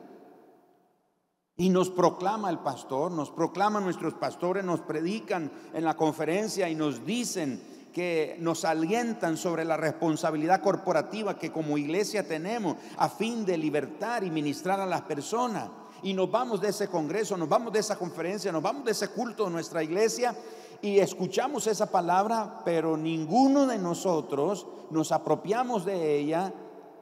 Y 1.57 1.69
nos 1.69 1.89
proclama 1.89 2.49
el 2.49 2.59
pastor, 2.59 3.11
nos 3.11 3.29
proclaman 3.29 3.83
nuestros 3.83 4.13
pastores, 4.15 4.63
nos 4.63 4.81
predican 4.81 5.51
en 5.73 5.83
la 5.83 5.95
conferencia 5.95 6.69
y 6.69 6.75
nos 6.75 7.05
dicen, 7.05 7.61
que 7.91 8.37
nos 8.39 8.65
alientan 8.65 9.37
sobre 9.37 9.65
la 9.65 9.77
responsabilidad 9.77 10.61
corporativa 10.61 11.37
que 11.37 11.51
como 11.51 11.77
iglesia 11.77 12.27
tenemos 12.27 12.77
a 12.97 13.09
fin 13.09 13.45
de 13.45 13.57
libertar 13.57 14.23
y 14.23 14.31
ministrar 14.31 14.79
a 14.79 14.85
las 14.85 15.01
personas. 15.01 15.69
Y 16.03 16.13
nos 16.13 16.31
vamos 16.31 16.61
de 16.61 16.69
ese 16.69 16.87
congreso, 16.87 17.37
nos 17.37 17.49
vamos 17.49 17.73
de 17.73 17.79
esa 17.79 17.97
conferencia, 17.97 18.51
nos 18.51 18.63
vamos 18.63 18.85
de 18.85 18.91
ese 18.91 19.09
culto 19.09 19.45
de 19.45 19.51
nuestra 19.51 19.83
iglesia 19.83 20.35
y 20.81 20.97
escuchamos 20.97 21.67
esa 21.67 21.91
palabra, 21.91 22.61
pero 22.65 22.97
ninguno 22.97 23.67
de 23.67 23.77
nosotros 23.77 24.65
nos 24.89 25.11
apropiamos 25.11 25.85
de 25.85 26.17
ella, 26.17 26.51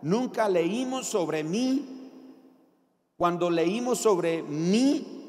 nunca 0.02 0.50
leímos 0.50 1.08
sobre 1.08 1.44
mí. 1.44 1.96
Cuando 3.18 3.50
leímos 3.50 4.00
sobre 4.00 4.42
mí, 4.44 5.20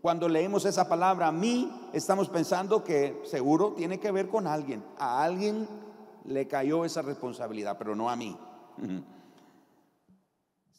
cuando 0.00 0.28
leemos 0.28 0.64
esa 0.64 0.88
palabra 0.88 1.32
mí, 1.32 1.70
estamos 1.92 2.28
pensando 2.28 2.84
que 2.84 3.20
seguro 3.24 3.72
tiene 3.72 3.98
que 3.98 4.12
ver 4.12 4.28
con 4.28 4.46
alguien. 4.46 4.84
A 4.98 5.22
alguien 5.24 5.68
le 6.24 6.46
cayó 6.46 6.84
esa 6.84 7.02
responsabilidad, 7.02 7.76
pero 7.76 7.96
no 7.96 8.08
a 8.08 8.14
mí. 8.16 8.38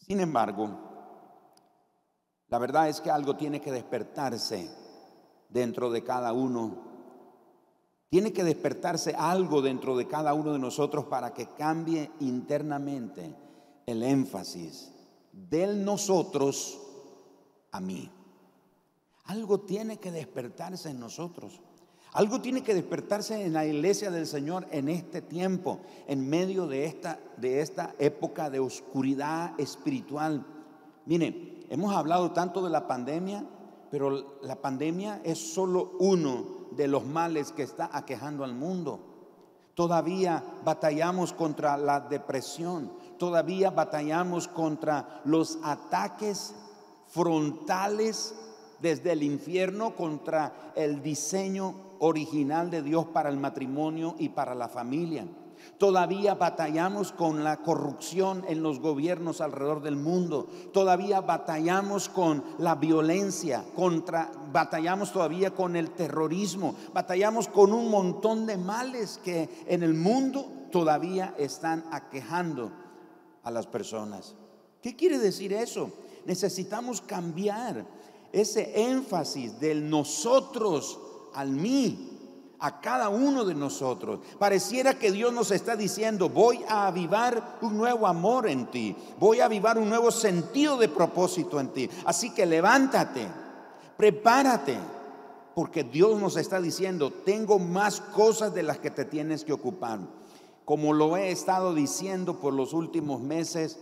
Sin 0.08 0.22
embargo, 0.22 0.70
la 2.48 2.58
verdad 2.58 2.88
es 2.88 3.02
que 3.02 3.12
algo 3.12 3.36
tiene 3.36 3.60
que 3.60 3.72
despertarse 3.72 4.72
dentro 5.50 5.90
de 5.90 6.04
cada 6.04 6.32
uno. 6.32 6.87
Tiene 8.10 8.32
que 8.32 8.44
despertarse 8.44 9.14
algo 9.18 9.62
dentro 9.62 9.98
de 9.98 10.08
cada 10.08 10.34
uno 10.34 10.54
de 10.54 10.60
nosotros 10.60 11.06
para 11.06 11.34
que 11.34 11.50
cambie 11.58 12.10
internamente 12.22 13.36
el 13.86 14.02
énfasis 14.02 14.94
del 15.34 15.84
nosotros 15.84 16.80
a 17.72 17.82
mí. 17.82 18.10
Algo 19.26 19.60
tiene 19.60 19.98
que 19.98 20.12
despertarse 20.12 20.90
en 20.90 21.00
nosotros. 21.02 21.60
Algo 22.14 22.40
tiene 22.42 22.64
que 22.64 22.74
despertarse 22.74 23.46
en 23.46 23.52
la 23.52 23.66
iglesia 23.66 24.10
del 24.10 24.26
Señor 24.26 24.66
en 24.72 24.88
este 24.88 25.22
tiempo, 25.22 25.82
en 26.08 26.28
medio 26.28 26.66
de 26.66 26.86
esta, 26.86 27.20
de 27.36 27.60
esta 27.60 27.94
época 28.00 28.50
de 28.50 28.60
oscuridad 28.60 29.60
espiritual. 29.60 30.46
Miren, 31.06 31.66
hemos 31.70 31.94
hablado 31.94 32.32
tanto 32.32 32.64
de 32.64 32.70
la 32.70 32.88
pandemia, 32.88 33.46
pero 33.92 34.40
la 34.42 34.56
pandemia 34.56 35.22
es 35.26 35.54
solo 35.54 35.98
uno 36.00 36.57
de 36.78 36.88
los 36.88 37.06
males 37.06 37.52
que 37.52 37.64
está 37.64 37.90
aquejando 37.92 38.44
al 38.44 38.54
mundo. 38.54 39.00
Todavía 39.74 40.44
batallamos 40.64 41.34
contra 41.34 41.78
la 41.78 42.00
depresión, 42.00 42.92
todavía 43.18 43.70
batallamos 43.70 44.48
contra 44.48 45.22
los 45.26 45.60
ataques 45.64 46.56
frontales 47.08 48.34
desde 48.80 49.12
el 49.12 49.24
infierno 49.24 49.96
contra 49.96 50.72
el 50.76 51.02
diseño 51.02 51.76
original 52.00 52.70
de 52.70 52.84
Dios 52.84 53.06
para 53.08 53.30
el 53.30 53.38
matrimonio 53.38 54.16
y 54.20 54.30
para 54.30 54.56
la 54.56 54.68
familia. 54.68 55.26
Todavía 55.78 56.36
batallamos 56.36 57.12
con 57.12 57.44
la 57.44 57.58
corrupción 57.58 58.44
en 58.48 58.64
los 58.64 58.80
gobiernos 58.80 59.42
alrededor 59.42 59.82
del 59.82 59.96
mundo. 59.96 60.48
Todavía 60.74 61.22
batallamos 61.22 62.10
con 62.10 62.44
la 62.58 62.76
violencia, 62.76 63.64
contra 63.76 64.32
batallamos 64.52 65.12
todavía 65.12 65.52
con 65.52 65.76
el 65.76 65.92
terrorismo. 65.92 66.76
Batallamos 66.94 67.48
con 67.48 67.74
un 67.74 67.90
montón 67.90 68.46
de 68.46 68.58
males 68.58 69.20
que 69.24 69.50
en 69.68 69.84
el 69.84 69.94
mundo 69.94 70.52
todavía 70.72 71.36
están 71.38 71.86
aquejando 71.92 72.72
a 73.44 73.52
las 73.52 73.68
personas. 73.68 74.36
¿Qué 74.82 74.96
quiere 74.96 75.20
decir 75.20 75.54
eso? 75.54 75.92
Necesitamos 76.26 77.02
cambiar 77.02 77.86
ese 78.32 78.90
énfasis 78.90 79.60
del 79.60 79.90
nosotros 79.90 81.00
al 81.34 81.52
mí 81.52 82.17
a 82.60 82.82
cada 82.82 83.10
uno 83.10 83.46
de 83.46 83.56
nosotros. 83.56 84.20
Pareciera 84.40 84.98
que 84.98 85.12
Dios 85.12 85.34
nos 85.34 85.52
está 85.52 85.76
diciendo, 85.76 86.30
voy 86.30 86.64
a 86.68 86.88
avivar 86.88 87.58
un 87.62 87.78
nuevo 87.78 88.08
amor 88.08 88.48
en 88.50 88.68
ti, 88.68 88.96
voy 89.20 89.40
a 89.40 89.46
avivar 89.46 89.78
un 89.78 89.90
nuevo 89.90 90.12
sentido 90.12 90.78
de 90.78 90.90
propósito 90.90 91.60
en 91.60 91.70
ti. 91.70 91.90
Así 92.06 92.32
que 92.32 92.46
levántate, 92.46 93.28
prepárate, 93.96 94.78
porque 95.54 95.84
Dios 95.84 96.20
nos 96.20 96.38
está 96.38 96.62
diciendo, 96.62 97.12
tengo 97.12 97.58
más 97.60 98.00
cosas 98.00 98.54
de 98.54 98.64
las 98.64 98.78
que 98.78 98.92
te 98.92 99.06
tienes 99.06 99.44
que 99.44 99.54
ocupar. 99.54 100.00
Como 100.66 100.94
lo 100.94 101.18
he 101.18 101.32
estado 101.32 101.74
diciendo 101.74 102.40
por 102.40 102.54
los 102.54 102.74
últimos 102.74 103.22
meses, 103.22 103.80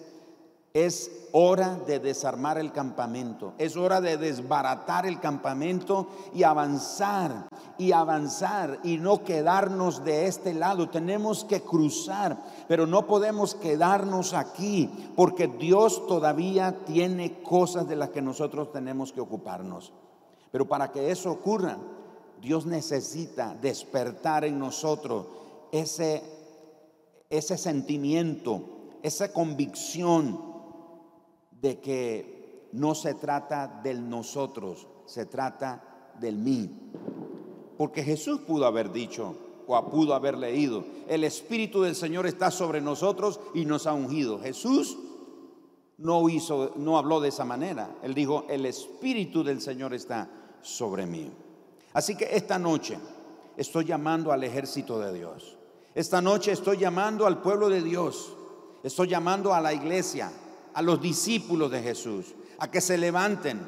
es 0.76 1.10
hora 1.32 1.80
de 1.88 2.00
desarmar 2.00 2.58
el 2.58 2.74
campamento, 2.74 3.54
es 3.58 3.78
hora 3.78 4.02
de 4.02 4.18
desbaratar 4.18 5.06
el 5.06 5.22
campamento 5.22 6.10
y 6.34 6.44
avanzar 6.44 7.48
y 7.78 7.92
avanzar 7.92 8.80
y 8.84 8.98
no 8.98 9.24
quedarnos 9.24 10.04
de 10.04 10.28
este 10.28 10.54
lado. 10.54 10.90
Tenemos 10.90 11.44
que 11.44 11.62
cruzar, 11.62 12.44
pero 12.68 12.88
no 12.88 13.06
podemos 13.08 13.56
quedarnos 13.56 14.34
aquí 14.34 14.90
porque 15.16 15.48
Dios 15.48 16.08
todavía 16.08 16.86
tiene 16.86 17.42
cosas 17.42 17.88
de 17.88 17.96
las 17.96 18.10
que 18.10 18.22
nosotros 18.22 18.72
tenemos 18.72 19.12
que 19.12 19.22
ocuparnos. 19.22 19.94
Pero 20.52 20.68
para 20.68 20.92
que 20.92 21.12
eso 21.12 21.32
ocurra, 21.32 21.78
Dios 22.42 22.66
necesita 22.66 23.56
despertar 23.62 24.46
en 24.46 24.60
nosotros 24.60 25.26
ese, 25.72 26.24
ese 27.30 27.58
sentimiento, 27.58 28.62
esa 29.02 29.34
convicción 29.34 30.40
de 31.62 31.80
que 31.80 32.70
no 32.74 32.94
se 32.94 33.16
trata 33.16 33.68
del 33.84 34.10
nosotros, 34.10 34.88
se 35.06 35.26
trata 35.26 36.14
del 36.20 36.38
mí. 36.38 36.92
Porque 37.78 38.04
Jesús 38.04 38.40
pudo 38.42 38.66
haber 38.66 38.92
dicho 38.92 39.36
o 39.68 39.90
pudo 39.90 40.14
haber 40.14 40.38
leído, 40.38 40.84
el 41.08 41.24
Espíritu 41.24 41.82
del 41.82 41.96
Señor 41.96 42.28
está 42.28 42.52
sobre 42.52 42.82
nosotros 42.82 43.40
y 43.54 43.66
nos 43.66 43.88
ha 43.88 43.94
ungido. 43.94 44.40
Jesús 44.40 44.98
no 45.98 46.30
hizo, 46.30 46.74
no 46.76 46.98
habló 46.98 47.20
de 47.20 47.30
esa 47.30 47.46
manera. 47.46 47.96
Él 48.04 48.14
dijo, 48.14 48.46
el 48.50 48.66
Espíritu 48.66 49.44
del 49.44 49.62
Señor 49.62 49.94
está 49.94 50.30
sobre 50.62 51.06
mí. 51.06 51.32
Así 51.94 52.16
que 52.16 52.36
esta 52.36 52.60
noche 52.60 52.98
estoy 53.58 53.86
llamando 53.86 54.32
al 54.32 54.44
ejército 54.44 55.00
de 55.00 55.14
Dios. 55.14 55.58
Esta 55.94 56.22
noche 56.22 56.52
estoy 56.52 56.78
llamando 56.78 57.26
al 57.26 57.42
pueblo 57.42 57.70
de 57.70 57.82
Dios. 57.82 58.34
Estoy 58.84 59.08
llamando 59.08 59.54
a 59.54 59.62
la 59.62 59.74
iglesia, 59.74 60.32
a 60.74 60.82
los 60.82 61.02
discípulos 61.02 61.72
de 61.72 61.82
Jesús, 61.82 62.36
a 62.60 62.70
que 62.70 62.82
se 62.82 62.98
levanten, 62.98 63.62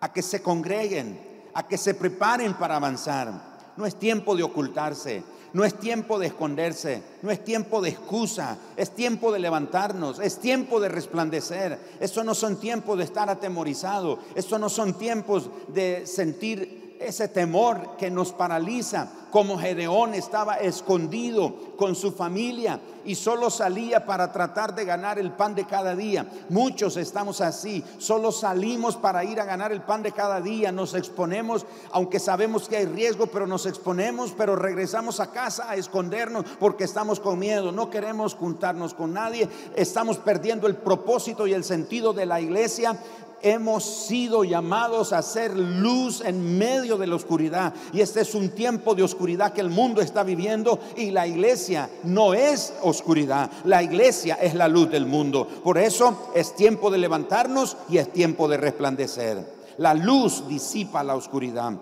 a 0.00 0.12
que 0.12 0.22
se 0.22 0.42
congreguen, 0.42 1.31
a 1.54 1.66
que 1.66 1.78
se 1.78 1.94
preparen 1.94 2.54
para 2.54 2.76
avanzar. 2.76 3.52
No 3.76 3.86
es 3.86 3.96
tiempo 3.96 4.36
de 4.36 4.42
ocultarse, 4.42 5.22
no 5.52 5.64
es 5.64 5.78
tiempo 5.78 6.18
de 6.18 6.26
esconderse, 6.26 7.02
no 7.22 7.30
es 7.30 7.44
tiempo 7.44 7.80
de 7.80 7.90
excusa, 7.90 8.56
es 8.76 8.90
tiempo 8.94 9.32
de 9.32 9.38
levantarnos, 9.38 10.18
es 10.18 10.38
tiempo 10.38 10.80
de 10.80 10.88
resplandecer. 10.88 11.78
Eso 12.00 12.24
no 12.24 12.34
son 12.34 12.56
tiempos 12.56 12.98
de 12.98 13.04
estar 13.04 13.28
atemorizado, 13.28 14.18
eso 14.34 14.58
no 14.58 14.68
son 14.68 14.94
tiempos 14.94 15.50
de 15.68 16.06
sentir 16.06 16.81
ese 17.06 17.28
temor 17.28 17.96
que 17.98 18.10
nos 18.10 18.32
paraliza, 18.32 19.08
como 19.30 19.58
Gedeón 19.58 20.12
estaba 20.14 20.56
escondido 20.56 21.54
con 21.76 21.94
su 21.94 22.12
familia 22.12 22.78
y 23.04 23.14
solo 23.14 23.50
salía 23.50 24.04
para 24.04 24.30
tratar 24.30 24.74
de 24.74 24.84
ganar 24.84 25.18
el 25.18 25.32
pan 25.32 25.54
de 25.54 25.64
cada 25.64 25.96
día. 25.96 26.26
Muchos 26.50 26.96
estamos 26.96 27.40
así, 27.40 27.82
solo 27.98 28.30
salimos 28.30 28.96
para 28.96 29.24
ir 29.24 29.40
a 29.40 29.44
ganar 29.44 29.72
el 29.72 29.82
pan 29.82 30.02
de 30.02 30.12
cada 30.12 30.40
día, 30.40 30.70
nos 30.70 30.94
exponemos, 30.94 31.66
aunque 31.90 32.20
sabemos 32.20 32.68
que 32.68 32.76
hay 32.76 32.86
riesgo, 32.86 33.26
pero 33.26 33.46
nos 33.46 33.66
exponemos, 33.66 34.34
pero 34.36 34.54
regresamos 34.54 35.18
a 35.18 35.30
casa 35.30 35.68
a 35.68 35.76
escondernos 35.76 36.44
porque 36.60 36.84
estamos 36.84 37.18
con 37.18 37.38
miedo, 37.38 37.72
no 37.72 37.90
queremos 37.90 38.34
juntarnos 38.34 38.94
con 38.94 39.14
nadie, 39.14 39.48
estamos 39.74 40.18
perdiendo 40.18 40.66
el 40.66 40.76
propósito 40.76 41.46
y 41.46 41.54
el 41.54 41.64
sentido 41.64 42.12
de 42.12 42.26
la 42.26 42.40
iglesia 42.40 42.98
hemos 43.42 43.84
sido 43.84 44.44
llamados 44.44 45.12
a 45.12 45.22
ser 45.22 45.56
luz 45.56 46.22
en 46.24 46.58
medio 46.58 46.96
de 46.96 47.06
la 47.06 47.16
oscuridad. 47.16 47.74
Y 47.92 48.00
este 48.00 48.20
es 48.20 48.34
un 48.34 48.50
tiempo 48.50 48.94
de 48.94 49.02
oscuridad 49.02 49.52
que 49.52 49.60
el 49.60 49.70
mundo 49.70 50.00
está 50.00 50.22
viviendo 50.22 50.78
y 50.96 51.10
la 51.10 51.26
iglesia 51.26 51.90
no 52.04 52.34
es 52.34 52.72
oscuridad. 52.82 53.50
La 53.64 53.82
iglesia 53.82 54.36
es 54.40 54.54
la 54.54 54.68
luz 54.68 54.90
del 54.90 55.06
mundo. 55.06 55.46
Por 55.62 55.78
eso 55.78 56.30
es 56.34 56.54
tiempo 56.54 56.90
de 56.90 56.98
levantarnos 56.98 57.76
y 57.88 57.98
es 57.98 58.12
tiempo 58.12 58.48
de 58.48 58.56
resplandecer. 58.56 59.62
La 59.78 59.94
luz 59.94 60.46
disipa 60.48 61.02
la 61.02 61.14
oscuridad. 61.14 61.72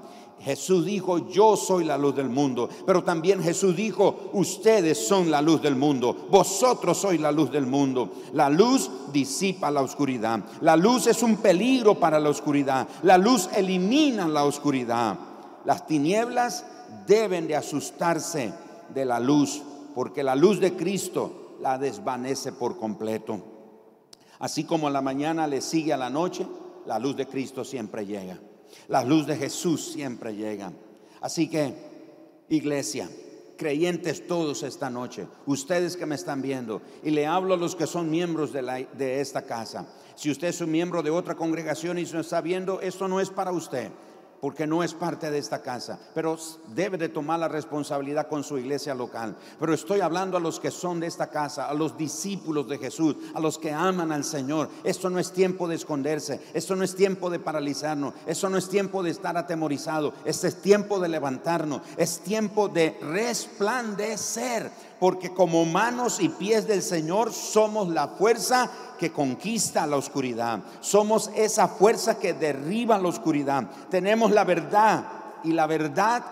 Jesús 0.41 0.87
dijo, 0.87 1.29
yo 1.31 1.55
soy 1.57 1.85
la 1.85 1.99
luz 1.99 2.17
del 2.17 2.31
mundo. 2.31 2.69
Pero 2.87 3.05
también 3.05 3.43
Jesús 3.43 3.77
dijo, 3.77 4.31
ustedes 4.33 5.07
son 5.07 5.31
la 5.31 5.43
luz 5.43 5.61
del 5.61 5.77
mundo. 5.77 6.17
Vosotros 6.31 6.97
sois 6.99 7.21
la 7.21 7.31
luz 7.31 7.51
del 7.51 7.67
mundo. 7.67 8.11
La 8.33 8.49
luz 8.49 8.91
disipa 9.13 9.71
la 9.71 9.83
oscuridad. 9.83 10.41
La 10.63 10.77
luz 10.77 11.07
es 11.07 11.23
un 11.23 11.37
peligro 11.37 12.01
para 12.01 12.19
la 12.19 12.31
oscuridad. 12.31 12.89
La 13.03 13.19
luz 13.19 13.51
elimina 13.55 14.27
la 14.29 14.45
oscuridad. 14.45 15.19
Las 15.67 15.87
tinieblas 15.87 16.65
deben 17.07 17.47
de 17.47 17.57
asustarse 17.57 18.53
de 18.95 19.05
la 19.05 19.21
luz, 19.21 19.63
porque 19.95 20.23
la 20.23 20.35
luz 20.35 20.59
de 20.59 20.75
Cristo 20.75 21.57
la 21.61 21.77
desvanece 21.77 22.53
por 22.53 22.79
completo. 22.79 23.41
Así 24.39 24.65
como 24.65 24.89
la 24.89 25.03
mañana 25.03 25.47
le 25.47 25.61
sigue 25.61 25.93
a 25.93 25.99
la 25.99 26.09
noche, 26.09 26.47
la 26.87 26.99
luz 26.99 27.15
de 27.15 27.27
Cristo 27.27 27.63
siempre 27.63 28.07
llega. 28.07 28.39
La 28.89 29.05
luz 29.05 29.27
de 29.27 29.37
Jesús 29.37 29.93
siempre 29.93 30.35
llega. 30.35 30.73
Así 31.21 31.49
que, 31.49 31.75
iglesia, 32.49 33.09
creyentes 33.57 34.27
todos 34.27 34.63
esta 34.63 34.89
noche, 34.89 35.27
ustedes 35.47 35.97
que 35.97 36.07
me 36.07 36.15
están 36.15 36.41
viendo, 36.41 36.81
y 37.03 37.11
le 37.11 37.27
hablo 37.27 37.55
a 37.55 37.59
los 37.59 37.77
que 37.77 37.87
son 37.87 38.11
miembros 38.11 38.53
de, 38.53 39.21
esta 39.21 39.43
casa. 39.43 39.87
Si 40.15 40.31
usted 40.31 40.49
es 40.49 40.61
un 40.61 40.71
miembro 40.71 41.03
de 41.03 41.11
otra 41.11 41.35
congregación 41.35 41.99
y 41.99 42.07
se 42.07 42.19
está 42.21 42.41
viendo, 42.41 42.81
esto 42.81 43.07
no 43.07 43.21
es 43.21 43.31
para 43.31 43.53
usted 43.53 43.91
porque 44.41 44.67
no 44.67 44.83
es 44.83 44.95
parte 44.95 45.31
de 45.31 45.39
esta 45.39 45.61
casa, 45.63 45.99
pero 46.15 46.39
debe 46.75 46.97
de 46.97 47.09
tomar 47.09 47.39
la 47.39 47.49
responsabilidad 47.49 48.29
con 48.29 48.43
su 48.43 48.59
iglesia 48.59 48.95
local. 48.95 49.37
Pero 49.59 49.75
estoy 49.75 50.01
hablando 50.01 50.37
a 50.37 50.41
los 50.41 50.59
que 50.59 50.71
son 50.71 51.01
de 51.01 51.07
esta 51.07 51.29
casa, 51.29 51.69
a 51.69 51.75
los 51.75 51.97
discípulos 51.97 52.69
de 52.69 52.79
Jesús, 52.79 53.17
a 53.35 53.41
los 53.41 53.59
que 53.59 53.73
aman 53.73 54.13
al 54.13 54.25
Señor. 54.25 54.71
Esto 54.83 55.11
no 55.11 55.19
es 55.19 55.33
tiempo 55.33 55.69
de 55.69 55.77
esconderse, 55.77 56.41
esto 56.55 56.75
no 56.75 56.85
es 56.85 56.95
tiempo 56.95 57.29
de 57.29 57.39
paralizarnos, 57.39 58.15
esto 58.27 58.49
no 58.49 58.57
es 58.57 58.69
tiempo 58.69 59.03
de 59.03 59.11
estar 59.11 59.37
atemorizado, 59.37 60.15
este 60.25 60.49
es 60.49 60.63
tiempo 60.63 60.99
de 60.99 61.09
levantarnos, 61.09 61.83
es 61.97 62.21
tiempo 62.21 62.69
de 62.69 62.99
resplandecer, 63.03 64.71
porque 64.99 65.33
como 65.33 65.65
manos 65.65 66.21
y 66.21 66.29
pies 66.29 66.67
del 66.67 66.83
Señor 66.83 67.33
somos 67.33 67.89
la 67.89 68.09
fuerza 68.09 68.71
que 69.01 69.11
conquista 69.11 69.87
la 69.87 69.97
oscuridad. 69.97 70.61
Somos 70.83 71.31
esa 71.35 71.69
fuerza 71.69 72.19
que 72.19 72.35
derriba 72.35 72.99
la 72.99 73.09
oscuridad. 73.09 73.67
Tenemos 73.89 74.31
la 74.31 74.45
verdad 74.45 75.05
y 75.43 75.55
la 75.55 75.67
verdad 75.67 76.23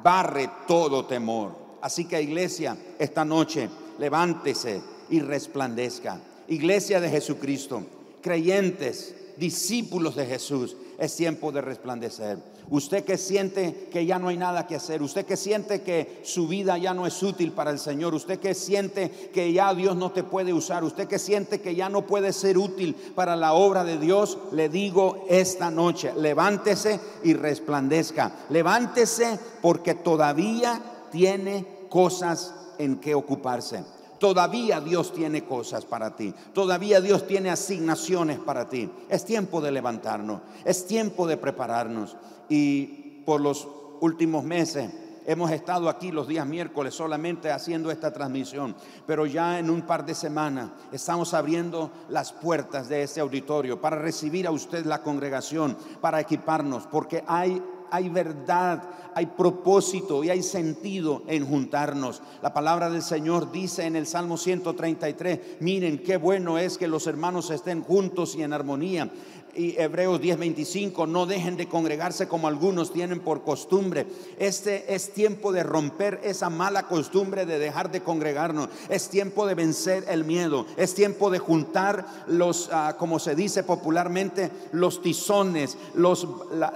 barre 0.00 0.48
todo 0.68 1.06
temor. 1.06 1.56
Así 1.82 2.04
que 2.04 2.22
iglesia, 2.22 2.76
esta 3.00 3.24
noche 3.24 3.68
levántese 3.98 4.80
y 5.10 5.18
resplandezca. 5.18 6.20
Iglesia 6.46 7.00
de 7.00 7.10
Jesucristo, 7.10 7.82
creyentes, 8.22 9.16
discípulos 9.36 10.14
de 10.14 10.26
Jesús, 10.26 10.76
es 10.96 11.16
tiempo 11.16 11.50
de 11.50 11.62
resplandecer. 11.62 12.38
Usted 12.70 13.04
que 13.04 13.18
siente 13.18 13.88
que 13.92 14.06
ya 14.06 14.18
no 14.18 14.28
hay 14.28 14.36
nada 14.36 14.66
que 14.66 14.76
hacer, 14.76 15.02
usted 15.02 15.26
que 15.26 15.36
siente 15.36 15.82
que 15.82 16.20
su 16.24 16.48
vida 16.48 16.78
ya 16.78 16.94
no 16.94 17.06
es 17.06 17.22
útil 17.22 17.52
para 17.52 17.70
el 17.70 17.78
Señor, 17.78 18.14
usted 18.14 18.38
que 18.38 18.54
siente 18.54 19.10
que 19.32 19.52
ya 19.52 19.74
Dios 19.74 19.96
no 19.96 20.12
te 20.12 20.22
puede 20.22 20.52
usar, 20.52 20.82
usted 20.82 21.06
que 21.06 21.18
siente 21.18 21.60
que 21.60 21.74
ya 21.74 21.88
no 21.88 22.06
puede 22.06 22.32
ser 22.32 22.56
útil 22.56 22.94
para 23.14 23.36
la 23.36 23.52
obra 23.52 23.84
de 23.84 23.98
Dios, 23.98 24.38
le 24.52 24.68
digo 24.68 25.26
esta 25.28 25.70
noche, 25.70 26.12
levántese 26.16 26.98
y 27.22 27.34
resplandezca. 27.34 28.32
Levántese 28.48 29.38
porque 29.60 29.94
todavía 29.94 30.80
tiene 31.10 31.66
cosas 31.88 32.54
en 32.78 32.96
qué 32.96 33.14
ocuparse. 33.14 33.84
Todavía 34.18 34.80
Dios 34.80 35.12
tiene 35.12 35.44
cosas 35.44 35.84
para 35.84 36.16
ti. 36.16 36.32
Todavía 36.54 37.00
Dios 37.00 37.26
tiene 37.26 37.50
asignaciones 37.50 38.38
para 38.38 38.68
ti. 38.68 38.90
Es 39.08 39.24
tiempo 39.24 39.60
de 39.60 39.70
levantarnos. 39.70 40.40
Es 40.64 40.86
tiempo 40.86 41.26
de 41.26 41.36
prepararnos. 41.36 42.16
Y 42.48 43.22
por 43.24 43.40
los 43.40 43.66
últimos 44.00 44.44
meses 44.44 44.90
hemos 45.26 45.50
estado 45.50 45.88
aquí 45.88 46.10
los 46.12 46.28
días 46.28 46.46
miércoles 46.46 46.94
solamente 46.94 47.50
haciendo 47.50 47.90
esta 47.90 48.12
transmisión, 48.12 48.76
pero 49.06 49.26
ya 49.26 49.58
en 49.58 49.70
un 49.70 49.82
par 49.82 50.04
de 50.04 50.14
semanas 50.14 50.70
estamos 50.92 51.32
abriendo 51.34 51.90
las 52.08 52.32
puertas 52.32 52.88
de 52.88 53.02
este 53.02 53.20
auditorio 53.20 53.80
para 53.80 53.96
recibir 53.96 54.46
a 54.46 54.50
usted 54.50 54.84
la 54.84 55.02
congregación, 55.02 55.76
para 56.00 56.20
equiparnos, 56.20 56.86
porque 56.86 57.24
hay 57.26 57.62
hay 57.94 58.08
verdad, 58.08 58.82
hay 59.14 59.26
propósito 59.26 60.24
y 60.24 60.30
hay 60.30 60.42
sentido 60.42 61.22
en 61.28 61.46
juntarnos. 61.46 62.22
La 62.42 62.52
palabra 62.52 62.90
del 62.90 63.02
Señor 63.02 63.52
dice 63.52 63.84
en 63.84 63.94
el 63.94 64.08
Salmo 64.08 64.36
133, 64.36 65.60
miren 65.60 65.98
qué 65.98 66.16
bueno 66.16 66.58
es 66.58 66.76
que 66.76 66.88
los 66.88 67.06
hermanos 67.06 67.50
estén 67.50 67.84
juntos 67.84 68.34
y 68.34 68.42
en 68.42 68.52
armonía 68.52 69.12
y 69.56 69.80
Hebreos 69.80 70.20
10:25, 70.20 71.06
no 71.06 71.26
dejen 71.26 71.56
de 71.56 71.68
congregarse 71.68 72.28
como 72.28 72.48
algunos 72.48 72.92
tienen 72.92 73.20
por 73.20 73.42
costumbre. 73.42 74.06
Este 74.38 74.94
es 74.94 75.12
tiempo 75.12 75.52
de 75.52 75.62
romper 75.62 76.20
esa 76.24 76.50
mala 76.50 76.84
costumbre 76.84 77.46
de 77.46 77.58
dejar 77.58 77.90
de 77.90 78.02
congregarnos. 78.02 78.68
Es 78.88 79.08
tiempo 79.08 79.46
de 79.46 79.54
vencer 79.54 80.04
el 80.08 80.24
miedo. 80.24 80.66
Es 80.76 80.94
tiempo 80.94 81.30
de 81.30 81.38
juntar 81.38 82.06
los, 82.26 82.68
ah, 82.72 82.96
como 82.98 83.18
se 83.18 83.34
dice 83.34 83.62
popularmente, 83.62 84.50
los 84.72 85.02
tizones, 85.02 85.76
los, 85.94 86.26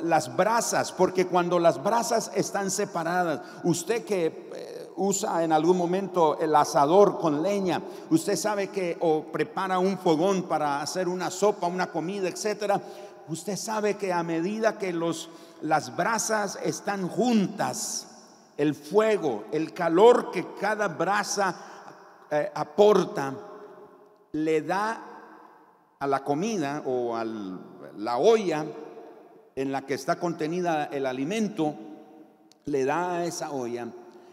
las 0.02 0.36
brasas, 0.36 0.92
porque 0.92 1.26
cuando 1.26 1.58
las 1.58 1.82
brasas 1.82 2.30
están 2.34 2.70
separadas, 2.70 3.40
usted 3.64 4.04
que... 4.04 4.67
Usa 4.98 5.44
en 5.44 5.52
algún 5.52 5.78
momento 5.78 6.38
el 6.38 6.54
asador 6.54 7.18
con 7.18 7.42
leña, 7.42 7.80
usted 8.10 8.36
sabe 8.36 8.68
que 8.68 8.96
o 9.00 9.22
prepara 9.22 9.78
un 9.78 9.96
fogón 9.98 10.42
para 10.42 10.82
hacer 10.82 11.08
una 11.08 11.30
sopa, 11.30 11.66
una 11.66 11.86
comida, 11.86 12.28
etcétera, 12.28 12.80
usted 13.28 13.56
sabe 13.56 13.96
que 13.96 14.12
a 14.12 14.22
medida 14.22 14.76
que 14.76 14.92
los 14.92 15.30
las 15.62 15.96
brasas 15.96 16.58
están 16.62 17.08
juntas, 17.08 18.06
el 18.56 18.74
fuego, 18.74 19.44
el 19.52 19.72
calor 19.72 20.30
que 20.30 20.54
cada 20.60 20.88
brasa 20.88 21.56
eh, 22.30 22.50
aporta 22.54 23.34
le 24.32 24.62
da 24.62 25.04
a 25.98 26.06
la 26.06 26.22
comida 26.22 26.82
o 26.86 27.16
a 27.16 27.24
la 27.24 28.18
olla 28.18 28.64
en 29.56 29.72
la 29.72 29.82
que 29.82 29.94
está 29.94 30.16
contenida 30.16 30.84
el 30.84 31.06
alimento, 31.06 31.74
le 32.66 32.84
da 32.84 33.16
a 33.16 33.24
esa 33.24 33.50
olla 33.50 33.88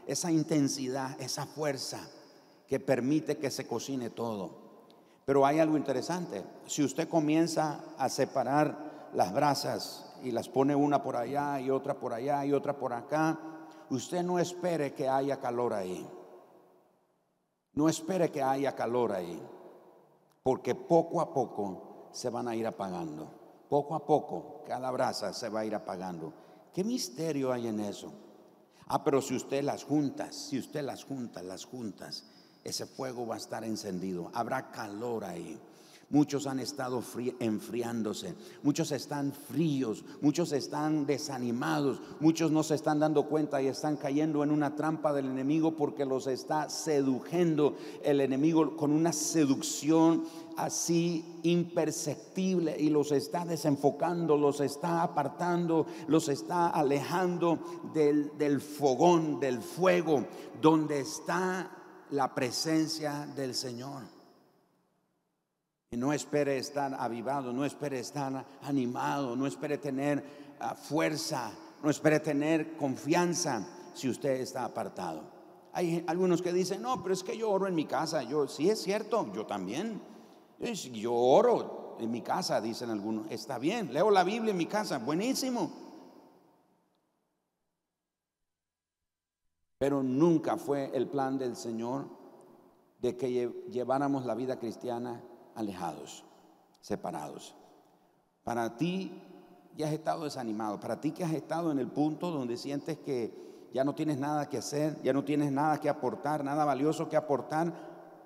esa 0.07 0.31
intensidad, 0.31 1.19
esa 1.19 1.45
fuerza 1.45 1.99
que 2.67 2.79
permite 2.79 3.37
que 3.37 3.51
se 3.51 3.67
cocine 3.67 4.09
todo. 4.09 4.65
Pero 5.25 5.45
hay 5.45 5.59
algo 5.59 5.77
interesante. 5.77 6.43
Si 6.67 6.83
usted 6.83 7.09
comienza 7.09 7.83
a 7.97 8.09
separar 8.09 9.09
las 9.13 9.33
brasas 9.33 10.13
y 10.23 10.31
las 10.31 10.49
pone 10.49 10.75
una 10.75 11.01
por 11.01 11.15
allá 11.15 11.59
y 11.59 11.69
otra 11.69 11.95
por 11.95 12.13
allá 12.13 12.45
y 12.45 12.53
otra 12.53 12.77
por 12.77 12.93
acá, 12.93 13.39
usted 13.89 14.23
no 14.23 14.39
espere 14.39 14.93
que 14.93 15.09
haya 15.09 15.39
calor 15.39 15.73
ahí. 15.73 16.07
No 17.73 17.89
espere 17.89 18.31
que 18.31 18.41
haya 18.41 18.75
calor 18.75 19.11
ahí. 19.13 19.41
Porque 20.43 20.75
poco 20.75 21.21
a 21.21 21.33
poco 21.33 22.09
se 22.11 22.29
van 22.29 22.47
a 22.47 22.55
ir 22.55 22.67
apagando. 22.67 23.27
Poco 23.67 23.95
a 23.95 24.05
poco 24.05 24.63
cada 24.67 24.91
brasa 24.91 25.33
se 25.33 25.49
va 25.49 25.61
a 25.61 25.65
ir 25.65 25.73
apagando. 25.73 26.33
¿Qué 26.71 26.83
misterio 26.83 27.51
hay 27.51 27.67
en 27.67 27.79
eso? 27.79 28.11
Ah, 28.87 29.03
pero 29.03 29.21
si 29.21 29.35
usted 29.35 29.63
las 29.63 29.83
juntas, 29.83 30.35
si 30.35 30.59
usted 30.59 30.83
las 30.83 31.03
junta, 31.03 31.41
las 31.41 31.65
juntas, 31.65 32.23
ese 32.63 32.85
fuego 32.85 33.25
va 33.25 33.35
a 33.35 33.39
estar 33.39 33.63
encendido, 33.63 34.31
habrá 34.33 34.71
calor 34.71 35.25
ahí. 35.25 35.59
Muchos 36.11 36.45
han 36.45 36.59
estado 36.59 37.01
enfriándose, 37.39 38.35
muchos 38.61 38.91
están 38.91 39.33
fríos, 39.33 40.05
muchos 40.21 40.51
están 40.51 41.07
desanimados, 41.07 41.99
muchos 42.19 42.51
no 42.51 42.61
se 42.61 42.75
están 42.75 42.99
dando 42.99 43.27
cuenta 43.27 43.59
y 43.59 43.67
están 43.67 43.97
cayendo 43.97 44.43
en 44.43 44.51
una 44.51 44.75
trampa 44.75 45.13
del 45.13 45.25
enemigo 45.25 45.75
porque 45.75 46.05
los 46.05 46.27
está 46.27 46.69
seduciendo 46.69 47.75
el 48.03 48.21
enemigo 48.21 48.77
con 48.77 48.91
una 48.91 49.11
seducción 49.11 50.25
así 50.57 51.25
imperceptible 51.41 52.75
y 52.79 52.89
los 52.89 53.11
está 53.11 53.43
desenfocando, 53.43 54.37
los 54.37 54.59
está 54.59 55.01
apartando, 55.01 55.87
los 56.07 56.29
está 56.29 56.69
alejando 56.69 57.59
del, 57.93 58.37
del 58.37 58.61
fogón, 58.61 59.39
del 59.39 59.59
fuego, 59.59 60.25
donde 60.61 60.99
está 60.99 61.71
la 62.11 62.33
presencia 62.33 63.27
del 63.35 63.55
Señor. 63.55 64.14
No 65.95 66.13
espere 66.13 66.57
estar 66.57 66.93
avivado, 66.93 67.53
no 67.53 67.65
espere 67.65 67.99
estar 67.99 68.45
animado, 68.63 69.35
no 69.35 69.47
espere 69.47 69.77
tener 69.77 70.23
ah, 70.59 70.75
fuerza, 70.75 71.51
no 71.83 71.89
espere 71.89 72.19
tener 72.19 72.75
confianza 72.77 73.65
si 73.93 74.09
usted 74.09 74.41
está 74.41 74.65
apartado. 74.65 75.23
Hay 75.73 76.03
algunos 76.07 76.41
que 76.41 76.53
dicen, 76.53 76.81
no, 76.81 77.01
pero 77.03 77.13
es 77.13 77.23
que 77.23 77.37
yo 77.37 77.49
oro 77.49 77.67
en 77.67 77.75
mi 77.75 77.85
casa. 77.85 78.23
Yo, 78.23 78.47
sí 78.47 78.69
es 78.69 78.81
cierto, 78.81 79.31
yo 79.33 79.45
también. 79.45 80.01
Yo 80.93 81.13
oro 81.13 81.97
en 81.99 82.09
mi 82.11 82.21
casa, 82.21 82.61
dicen 82.61 82.89
algunos. 82.89 83.29
Está 83.29 83.59
bien, 83.59 83.93
leo 83.93 84.09
la 84.09 84.23
Biblia 84.23 84.51
en 84.51 84.57
mi 84.57 84.67
casa, 84.67 84.99
buenísimo. 84.99 85.71
Pero 89.77 90.01
nunca 90.01 90.57
fue 90.57 90.91
el 90.93 91.07
plan 91.07 91.37
del 91.37 91.55
Señor 91.55 92.05
de 93.01 93.17
que 93.17 93.65
lleváramos 93.69 94.25
la 94.25 94.33
vida 94.33 94.57
cristiana 94.57 95.21
alejados, 95.55 96.23
separados. 96.81 97.55
Para 98.43 98.77
ti 98.77 99.11
ya 99.75 99.87
has 99.87 99.93
estado 99.93 100.23
desanimado, 100.25 100.79
para 100.79 101.01
ti 101.01 101.11
que 101.11 101.23
has 101.23 101.33
estado 101.33 101.71
en 101.71 101.79
el 101.79 101.87
punto 101.87 102.31
donde 102.31 102.57
sientes 102.57 102.97
que 102.99 103.69
ya 103.73 103.83
no 103.83 103.95
tienes 103.95 104.19
nada 104.19 104.47
que 104.47 104.57
hacer, 104.57 105.01
ya 105.01 105.11
no 105.11 105.23
tienes 105.23 105.51
nada 105.51 105.79
que 105.79 105.89
aportar, 105.89 106.43
nada 106.43 106.63
valioso 106.63 107.09
que 107.09 107.17
aportar, 107.17 107.73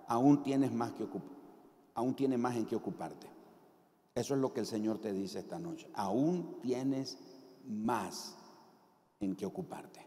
aún 0.08 0.44
tienes 0.44 0.72
más 0.72 0.92
que 0.92 1.08
aún 1.96 2.16
tienes 2.16 2.40
más 2.40 2.56
en 2.56 2.66
qué 2.66 2.76
ocuparte. 2.76 3.28
Eso 4.16 4.36
es 4.36 4.40
lo 4.42 4.54
que 4.54 4.60
el 4.60 4.66
Señor 4.66 5.00
te 5.00 5.14
dice 5.14 5.40
esta 5.40 5.60
noche. 5.60 5.90
Aún 5.94 6.60
tienes 6.62 7.18
más 7.66 8.36
en 9.20 9.36
qué 9.36 9.46
ocuparte. 9.46 10.06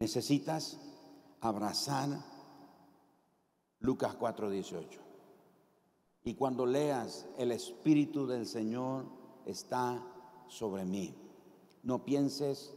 Necesitas 0.00 0.78
abrazar 1.40 2.08
Lucas 3.80 4.16
4:18. 4.16 5.00
Y 6.24 6.34
cuando 6.34 6.66
leas, 6.66 7.26
el 7.38 7.52
Espíritu 7.52 8.26
del 8.26 8.46
Señor 8.46 9.06
está 9.46 10.04
sobre 10.48 10.84
mí. 10.84 11.14
No 11.82 12.04
pienses 12.04 12.74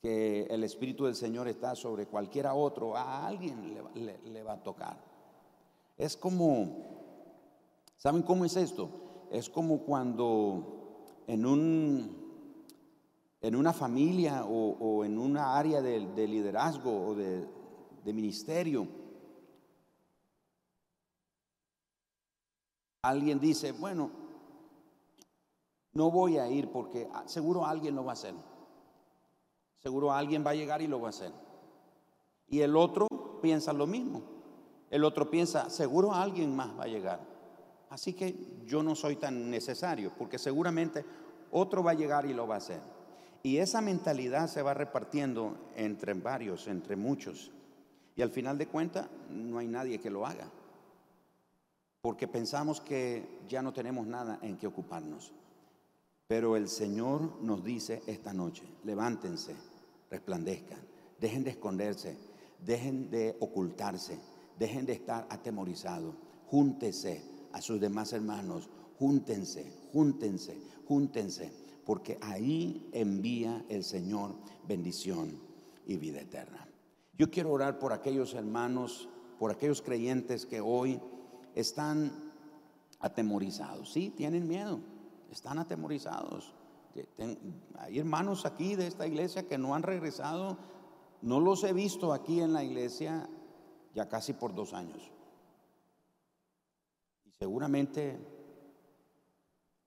que 0.00 0.44
el 0.44 0.64
Espíritu 0.64 1.04
del 1.04 1.14
Señor 1.14 1.48
está 1.48 1.74
sobre 1.74 2.06
cualquiera 2.06 2.54
otro, 2.54 2.96
a 2.96 3.26
alguien 3.26 3.76
le, 3.94 4.42
va 4.42 4.54
a 4.54 4.62
tocar. 4.62 4.96
Es 5.96 6.16
como, 6.16 6.76
¿saben 7.98 8.22
cómo 8.22 8.44
es 8.44 8.56
esto? 8.56 8.88
Es 9.30 9.48
como 9.48 9.80
cuando 9.80 11.22
en 11.26 11.46
un 11.46 12.22
en 13.42 13.56
una 13.56 13.72
familia 13.72 14.44
o, 14.44 15.04
en 15.04 15.18
una 15.18 15.58
área 15.58 15.82
de, 15.82 16.28
liderazgo 16.28 17.08
o 17.08 17.14
de, 17.16 17.44
de 18.04 18.12
ministerio, 18.12 18.86
Alguien 23.04 23.40
dice, 23.40 23.72
bueno, 23.72 24.10
no 25.92 26.12
voy 26.12 26.38
a 26.38 26.48
ir 26.48 26.70
porque 26.70 27.08
seguro 27.26 27.66
alguien 27.66 27.96
lo 27.96 28.04
va 28.04 28.12
a 28.12 28.14
hacer. 28.14 28.34
Seguro 29.80 30.12
alguien 30.12 30.46
va 30.46 30.50
a 30.50 30.54
llegar 30.54 30.82
y 30.82 30.86
lo 30.86 31.00
va 31.00 31.08
a 31.08 31.10
hacer. 31.10 31.32
Y 32.46 32.60
el 32.60 32.76
otro 32.76 33.08
piensa 33.42 33.72
lo 33.72 33.88
mismo. 33.88 34.22
El 34.88 35.02
otro 35.02 35.28
piensa, 35.28 35.68
seguro 35.68 36.12
alguien 36.12 36.54
más 36.54 36.78
va 36.78 36.84
a 36.84 36.86
llegar. 36.86 37.18
Así 37.90 38.12
que 38.12 38.36
yo 38.66 38.84
no 38.84 38.94
soy 38.94 39.16
tan 39.16 39.50
necesario, 39.50 40.12
porque 40.16 40.38
seguramente 40.38 41.04
otro 41.50 41.82
va 41.82 41.90
a 41.90 41.94
llegar 41.94 42.24
y 42.26 42.34
lo 42.34 42.46
va 42.46 42.54
a 42.54 42.58
hacer. 42.58 42.80
Y 43.42 43.56
esa 43.56 43.80
mentalidad 43.80 44.46
se 44.46 44.62
va 44.62 44.74
repartiendo 44.74 45.56
entre 45.74 46.14
varios, 46.14 46.68
entre 46.68 46.94
muchos. 46.94 47.50
Y 48.14 48.22
al 48.22 48.30
final 48.30 48.58
de 48.58 48.68
cuentas, 48.68 49.08
no 49.28 49.58
hay 49.58 49.66
nadie 49.66 49.98
que 49.98 50.10
lo 50.10 50.24
haga 50.24 50.48
porque 52.02 52.26
pensamos 52.26 52.80
que 52.80 53.38
ya 53.48 53.62
no 53.62 53.72
tenemos 53.72 54.06
nada 54.08 54.40
en 54.42 54.58
que 54.58 54.66
ocuparnos. 54.66 55.32
Pero 56.26 56.56
el 56.56 56.68
Señor 56.68 57.40
nos 57.40 57.62
dice 57.62 58.02
esta 58.08 58.32
noche, 58.32 58.64
levántense, 58.82 59.54
resplandezcan, 60.10 60.80
dejen 61.20 61.44
de 61.44 61.50
esconderse, 61.50 62.18
dejen 62.58 63.08
de 63.08 63.36
ocultarse, 63.38 64.18
dejen 64.58 64.84
de 64.84 64.94
estar 64.94 65.28
atemorizados, 65.30 66.16
júntense 66.46 67.22
a 67.52 67.62
sus 67.62 67.80
demás 67.80 68.12
hermanos, 68.12 68.68
júntense, 68.98 69.72
júntense, 69.92 70.56
júntense, 70.88 71.52
porque 71.84 72.18
ahí 72.20 72.88
envía 72.92 73.64
el 73.68 73.84
Señor 73.84 74.34
bendición 74.66 75.38
y 75.86 75.98
vida 75.98 76.20
eterna. 76.20 76.66
Yo 77.16 77.30
quiero 77.30 77.52
orar 77.52 77.78
por 77.78 77.92
aquellos 77.92 78.34
hermanos, 78.34 79.08
por 79.38 79.52
aquellos 79.52 79.82
creyentes 79.82 80.46
que 80.46 80.60
hoy 80.60 81.00
están 81.54 82.32
atemorizados. 83.00 83.92
Sí, 83.92 84.10
tienen 84.10 84.46
miedo, 84.46 84.80
están 85.30 85.58
atemorizados. 85.58 86.54
Hay 87.78 87.98
hermanos 87.98 88.44
aquí 88.46 88.76
de 88.76 88.86
esta 88.86 89.06
iglesia 89.06 89.48
que 89.48 89.58
no 89.58 89.74
han 89.74 89.82
regresado. 89.82 90.58
No 91.22 91.40
los 91.40 91.64
he 91.64 91.72
visto 91.72 92.12
aquí 92.12 92.40
en 92.40 92.52
la 92.52 92.64
iglesia 92.64 93.28
ya 93.94 94.08
casi 94.08 94.32
por 94.32 94.54
dos 94.54 94.72
años. 94.72 95.10
Y 97.24 97.30
seguramente 97.30 98.18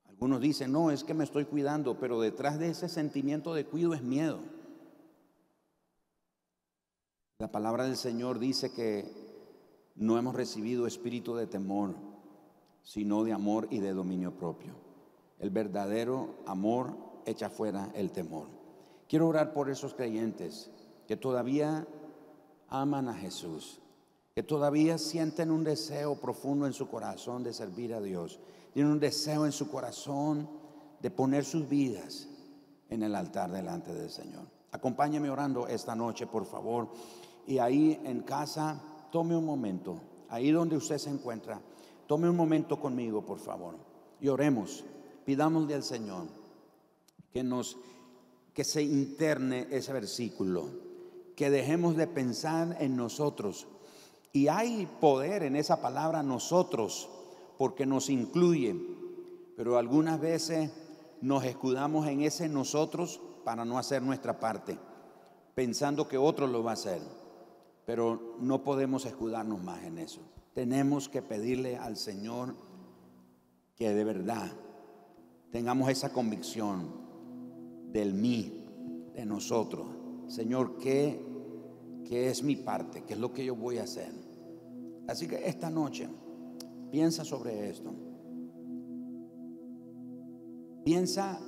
algunos 0.07 0.39
dicen, 0.39 0.71
no, 0.71 0.91
es 0.91 1.03
que 1.03 1.13
me 1.13 1.25
estoy 1.25 1.45
cuidando, 1.45 1.99
pero 1.99 2.21
detrás 2.21 2.57
de 2.57 2.69
ese 2.69 2.87
sentimiento 2.87 3.53
de 3.53 3.65
cuido 3.65 3.93
es 3.93 4.01
miedo. 4.01 4.39
La 7.39 7.51
palabra 7.51 7.83
del 7.83 7.97
Señor 7.97 8.39
dice 8.39 8.71
que 8.71 9.24
no 9.95 10.17
hemos 10.17 10.35
recibido 10.35 10.87
espíritu 10.87 11.35
de 11.35 11.47
temor, 11.47 11.95
sino 12.83 13.23
de 13.23 13.33
amor 13.33 13.67
y 13.71 13.79
de 13.79 13.93
dominio 13.93 14.31
propio. 14.31 14.73
El 15.39 15.49
verdadero 15.49 16.35
amor 16.45 16.95
echa 17.25 17.49
fuera 17.49 17.91
el 17.95 18.11
temor. 18.11 18.47
Quiero 19.07 19.27
orar 19.27 19.53
por 19.53 19.69
esos 19.69 19.93
creyentes 19.93 20.69
que 21.07 21.17
todavía 21.17 21.87
aman 22.69 23.07
a 23.07 23.13
Jesús, 23.13 23.79
que 24.33 24.43
todavía 24.43 24.97
sienten 24.97 25.51
un 25.51 25.63
deseo 25.63 26.15
profundo 26.15 26.65
en 26.65 26.73
su 26.73 26.89
corazón 26.89 27.43
de 27.43 27.53
servir 27.53 27.93
a 27.93 28.01
Dios, 28.01 28.39
tienen 28.73 28.91
un 28.91 28.99
deseo 28.99 29.45
en 29.45 29.51
su 29.51 29.69
corazón 29.69 30.49
de 31.01 31.09
poner 31.11 31.45
sus 31.45 31.69
vidas 31.69 32.27
en 32.89 33.03
el 33.03 33.15
altar 33.15 33.51
delante 33.51 33.93
del 33.93 34.09
Señor. 34.09 34.47
Acompáñame 34.71 35.29
orando 35.29 35.67
esta 35.67 35.95
noche, 35.95 36.27
por 36.27 36.45
favor. 36.45 36.89
Y 37.47 37.59
ahí 37.59 37.99
en 38.03 38.23
casa, 38.23 38.81
tome 39.15 39.33
un 39.33 39.45
momento, 39.45 39.97
ahí 40.27 40.51
donde 40.51 40.75
usted 40.75 40.97
se 40.97 41.09
encuentra, 41.09 41.61
tome 42.05 42.29
un 42.29 42.35
momento 42.35 42.77
conmigo, 42.81 43.25
por 43.25 43.39
favor. 43.39 43.75
Y 44.19 44.27
oremos, 44.27 44.83
pidámosle 45.23 45.73
al 45.73 45.83
Señor 45.83 46.25
que 47.31 47.41
nos 47.41 47.77
que 48.53 48.65
se 48.65 48.83
interne 48.83 49.67
ese 49.71 49.93
versículo, 49.93 50.67
que 51.33 51.49
dejemos 51.49 51.95
de 51.95 52.07
pensar 52.07 52.75
en 52.81 52.97
nosotros. 52.97 53.67
Y 54.33 54.49
hay 54.49 54.85
poder 54.99 55.43
en 55.43 55.55
esa 55.55 55.81
palabra 55.81 56.21
nosotros, 56.21 57.07
porque 57.57 57.85
nos 57.85 58.09
incluye, 58.09 58.75
pero 59.55 59.77
algunas 59.77 60.19
veces 60.19 60.71
nos 61.21 61.45
escudamos 61.45 62.05
en 62.07 62.19
ese 62.19 62.49
nosotros 62.49 63.21
para 63.45 63.63
no 63.63 63.77
hacer 63.77 64.01
nuestra 64.01 64.41
parte, 64.41 64.77
pensando 65.53 66.05
que 66.05 66.17
otro 66.17 66.47
lo 66.47 66.65
va 66.65 66.71
a 66.71 66.73
hacer. 66.73 67.24
Pero 67.85 68.37
no 68.39 68.63
podemos 68.63 69.05
escudarnos 69.05 69.61
más 69.63 69.83
en 69.83 69.99
eso. 69.99 70.21
Tenemos 70.53 71.09
que 71.09 71.21
pedirle 71.21 71.77
al 71.77 71.97
Señor 71.97 72.55
que 73.75 73.93
de 73.93 74.03
verdad 74.03 74.51
tengamos 75.51 75.89
esa 75.89 76.11
convicción 76.11 76.89
del 77.91 78.13
mí, 78.13 78.65
de 79.13 79.25
nosotros. 79.25 79.87
Señor, 80.27 80.77
¿qué, 80.77 81.23
¿qué 82.05 82.29
es 82.29 82.43
mi 82.43 82.55
parte? 82.55 83.03
¿Qué 83.03 83.13
es 83.13 83.19
lo 83.19 83.31
que 83.31 83.45
yo 83.45 83.55
voy 83.55 83.77
a 83.77 83.83
hacer? 83.83 84.11
Así 85.07 85.27
que 85.27 85.47
esta 85.47 85.69
noche 85.69 86.09
piensa 86.91 87.23
sobre 87.23 87.69
esto. 87.69 87.93
Piensa 90.83 91.39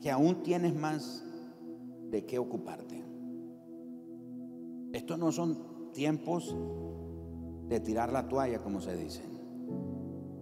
que 0.00 0.10
aún 0.10 0.42
tienes 0.42 0.74
más 0.74 1.24
de 2.10 2.24
qué 2.24 2.38
ocuparte. 2.38 3.09
Estos 4.92 5.18
no 5.18 5.32
son 5.32 5.92
tiempos 5.92 6.56
de 7.68 7.80
tirar 7.80 8.12
la 8.12 8.28
toalla, 8.28 8.62
como 8.62 8.80
se 8.80 8.96
dice. 8.96 9.22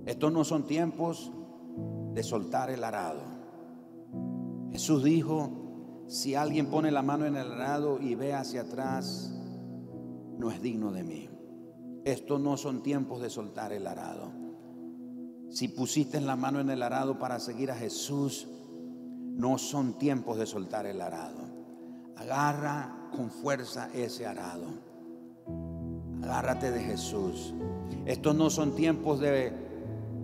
Estos 0.07 0.33
no 0.33 0.45
son 0.45 0.67
tiempos 0.67 1.33
de 2.15 2.23
soltar 2.23 2.71
el 2.71 2.83
arado. 2.83 3.21
Jesús 4.73 5.05
dijo, 5.05 6.05
si 6.07 6.35
alguien 6.35 6.67
pone 6.67 6.91
la 6.91 7.03
mano 7.03 7.27
en 7.27 7.37
el 7.37 7.53
arado 7.53 8.01
y 8.01 8.15
ve 8.15 8.33
hacia 8.33 8.63
atrás, 8.63 9.35
no 10.39 10.51
es 10.51 10.63
digno 10.63 10.93
de 10.93 11.03
mí. 11.03 11.29
Estos 12.05 12.41
no 12.41 12.57
son 12.57 12.83
tiempos 12.83 13.21
de 13.21 13.29
soltar 13.29 13.73
el 13.73 13.87
arado. 13.87 14.33
Si 15.51 15.69
pusiste 15.69 16.21
la 16.21 16.37
mano 16.37 16.61
en 16.61 16.71
el 16.71 16.83
arado 16.83 17.19
para 17.19 17.41
seguir 17.41 17.71
a 17.71 17.77
Jesús, 17.77 18.49
no 19.35 19.59
son 19.59 19.99
tiempos 19.99 20.39
de 20.39 20.47
soltar 20.47 20.87
el 20.87 21.01
arado. 21.01 21.41
Agarra 22.17 22.98
con 23.11 23.31
fuerza 23.31 23.91
ese 23.95 24.27
arado. 24.27 24.67
Agárrate 26.23 26.71
de 26.71 26.81
Jesús. 26.81 27.55
Estos 28.07 28.35
no 28.35 28.51
son 28.51 28.75
tiempos 28.75 29.21
de 29.21 29.53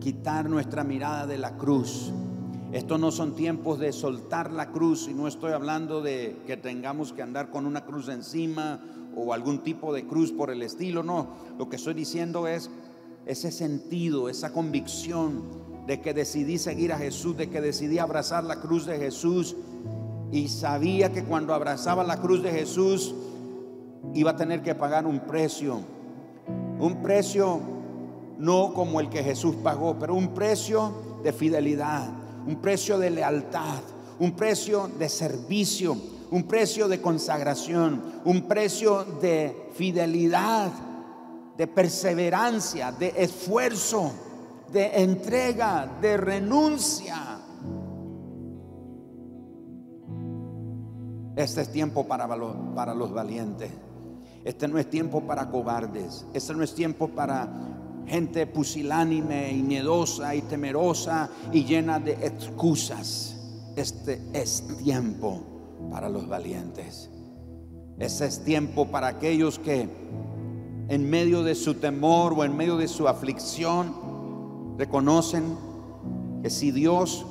quitar 0.01 0.49
nuestra 0.49 0.85
mirada 0.85 1.27
de 1.27 1.38
la 1.38 1.57
cruz. 1.57 2.12
Estos 2.73 2.99
no 2.99 3.12
son 3.12 3.37
tiempos 3.37 3.79
de 3.79 3.92
soltar 3.92 4.53
la 4.53 4.70
cruz 4.70 5.07
y 5.09 5.14
no 5.14 5.29
estoy 5.29 5.53
hablando 5.53 6.03
de 6.03 6.42
que 6.47 6.57
tengamos 6.57 7.12
que 7.12 7.23
andar 7.23 7.51
con 7.51 7.66
una 7.66 7.85
cruz 7.85 8.09
encima 8.09 8.81
o 9.16 9.33
algún 9.33 9.62
tipo 9.62 9.94
de 9.94 10.07
cruz 10.07 10.33
por 10.33 10.51
el 10.51 10.62
estilo, 10.62 11.03
no. 11.03 11.29
Lo 11.57 11.68
que 11.68 11.77
estoy 11.77 11.94
diciendo 11.94 12.49
es 12.49 12.70
ese 13.27 13.53
sentido, 13.53 14.29
esa 14.29 14.53
convicción 14.53 15.42
de 15.87 16.01
que 16.01 16.14
decidí 16.14 16.59
seguir 16.59 16.92
a 16.92 16.99
Jesús, 16.99 17.37
de 17.37 17.49
que 17.49 17.61
decidí 17.61 17.99
abrazar 17.99 18.44
la 18.44 18.61
cruz 18.61 18.87
de 18.87 18.99
Jesús 18.99 19.57
y 20.35 20.49
sabía 20.49 21.12
que 21.12 21.23
cuando 21.23 21.55
abrazaba 21.55 22.03
la 22.03 22.16
cruz 22.16 22.42
de 22.42 22.51
Jesús 22.51 23.14
iba 24.14 24.33
a 24.33 24.37
tener 24.37 24.62
que 24.62 24.75
pagar 24.75 25.07
un 25.07 25.20
precio. 25.20 25.79
Un 26.81 27.01
precio 27.05 27.61
no 28.38 28.75
como 28.75 28.99
el 28.99 29.09
que 29.11 29.23
Jesús 29.23 29.55
pagó, 29.62 29.97
pero 29.97 30.12
un 30.16 30.35
precio 30.35 31.20
de 31.23 31.33
fidelidad, 31.33 32.09
un 32.49 32.57
precio 32.57 32.99
de 32.99 33.11
lealtad, 33.11 33.79
un 34.18 34.33
precio 34.33 34.90
de 34.99 35.09
servicio, 35.09 35.97
un 36.33 36.42
precio 36.42 36.88
de 36.88 37.01
consagración, 37.01 38.03
un 38.25 38.49
precio 38.49 39.05
de 39.05 39.70
fidelidad, 39.75 40.73
de 41.57 41.68
perseverancia, 41.68 42.90
de 42.90 43.14
esfuerzo, 43.18 44.11
de 44.73 45.01
entrega, 45.01 45.88
de 46.01 46.16
renuncia. 46.16 47.34
Este 51.37 51.62
es 51.62 51.73
tiempo 51.73 52.07
para, 52.07 52.29
para 52.75 52.94
los 52.94 53.12
valientes. 53.12 53.70
Este 54.44 54.68
no 54.68 54.79
es 54.79 54.88
tiempo 54.88 55.23
para 55.23 55.51
cobardes. 55.51 56.27
Este 56.33 56.55
no 56.55 56.62
es 56.62 56.75
tiempo 56.75 57.09
para 57.09 57.49
gente 58.07 58.47
pusilánime 58.47 59.53
y 59.53 59.62
miedosa 59.62 60.35
y 60.35 60.42
temerosa 60.42 61.31
y 61.53 61.64
llena 61.64 61.99
de 61.99 62.12
excusas. 62.12 63.37
Este 63.75 64.20
es 64.33 64.64
tiempo 64.83 65.40
para 65.90 66.09
los 66.09 66.29
valientes. 66.29 67.11
Este 67.99 68.27
es 68.27 68.44
tiempo 68.44 68.87
para 68.87 69.09
aquellos 69.09 69.59
que 69.59 69.88
en 70.88 71.11
medio 71.11 71.42
de 71.42 71.55
su 71.55 71.75
temor 71.75 72.35
o 72.37 72.44
en 72.44 72.57
medio 72.57 72.77
de 72.77 72.88
su 72.88 73.09
aflicción 73.09 74.77
reconocen 74.77 75.57
que 76.42 76.51
si 76.51 76.70
Dios 76.70 77.25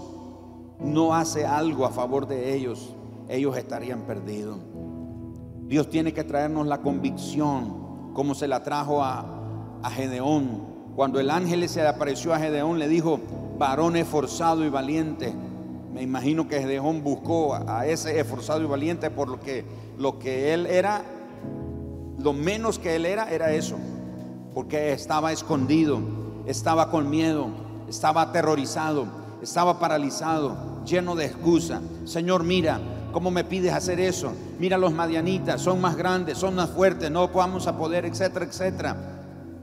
no 0.79 1.13
hace 1.13 1.45
algo 1.45 1.85
a 1.85 1.91
favor 1.91 2.27
de 2.27 2.55
ellos, 2.55 2.95
ellos 3.35 3.57
estarían 3.57 4.01
perdidos. 4.01 4.59
Dios 5.65 5.89
tiene 5.89 6.13
que 6.13 6.23
traernos 6.23 6.67
la 6.67 6.81
convicción, 6.81 8.11
como 8.13 8.35
se 8.35 8.47
la 8.47 8.63
trajo 8.63 9.03
a, 9.03 9.79
a 9.81 9.89
Gedeón. 9.89 10.73
Cuando 10.95 11.19
el 11.19 11.29
ángel 11.29 11.67
se 11.67 11.81
le 11.81 11.87
apareció 11.87 12.33
a 12.33 12.39
Gedeón, 12.39 12.77
le 12.77 12.87
dijo, 12.87 13.19
varón 13.57 13.95
esforzado 13.95 14.63
y 14.63 14.69
valiente. 14.69 15.33
Me 15.93 16.01
imagino 16.01 16.47
que 16.47 16.59
Gedeón 16.59 17.03
buscó 17.03 17.55
a 17.55 17.85
ese 17.85 18.19
esforzado 18.19 18.61
y 18.61 18.65
valiente 18.65 19.09
por 19.09 19.29
lo 19.29 19.39
que, 19.39 19.65
lo 19.97 20.19
que 20.19 20.53
él 20.53 20.65
era, 20.65 21.03
lo 22.19 22.33
menos 22.33 22.79
que 22.79 22.95
él 22.95 23.05
era, 23.05 23.31
era 23.31 23.51
eso. 23.51 23.77
Porque 24.53 24.91
estaba 24.91 25.31
escondido, 25.31 25.99
estaba 26.45 26.91
con 26.91 27.09
miedo, 27.09 27.47
estaba 27.87 28.23
aterrorizado, 28.23 29.05
estaba 29.41 29.79
paralizado, 29.79 30.83
lleno 30.85 31.15
de 31.15 31.25
excusa. 31.25 31.81
Señor, 32.05 32.43
mira, 32.43 32.79
¿Cómo 33.13 33.29
me 33.29 33.43
pides 33.43 33.71
hacer 33.71 33.99
eso? 33.99 34.33
Mira 34.59 34.75
los 34.77 34.91
madianitas, 34.91 35.61
son 35.61 35.79
más 35.79 35.95
grandes, 35.95 36.39
son 36.39 36.55
más 36.55 36.71
fuertes, 36.71 37.11
no 37.11 37.27
vamos 37.27 37.67
a 37.67 37.77
poder, 37.77 38.05
etcétera, 38.05 38.45
etcétera. 38.45 38.97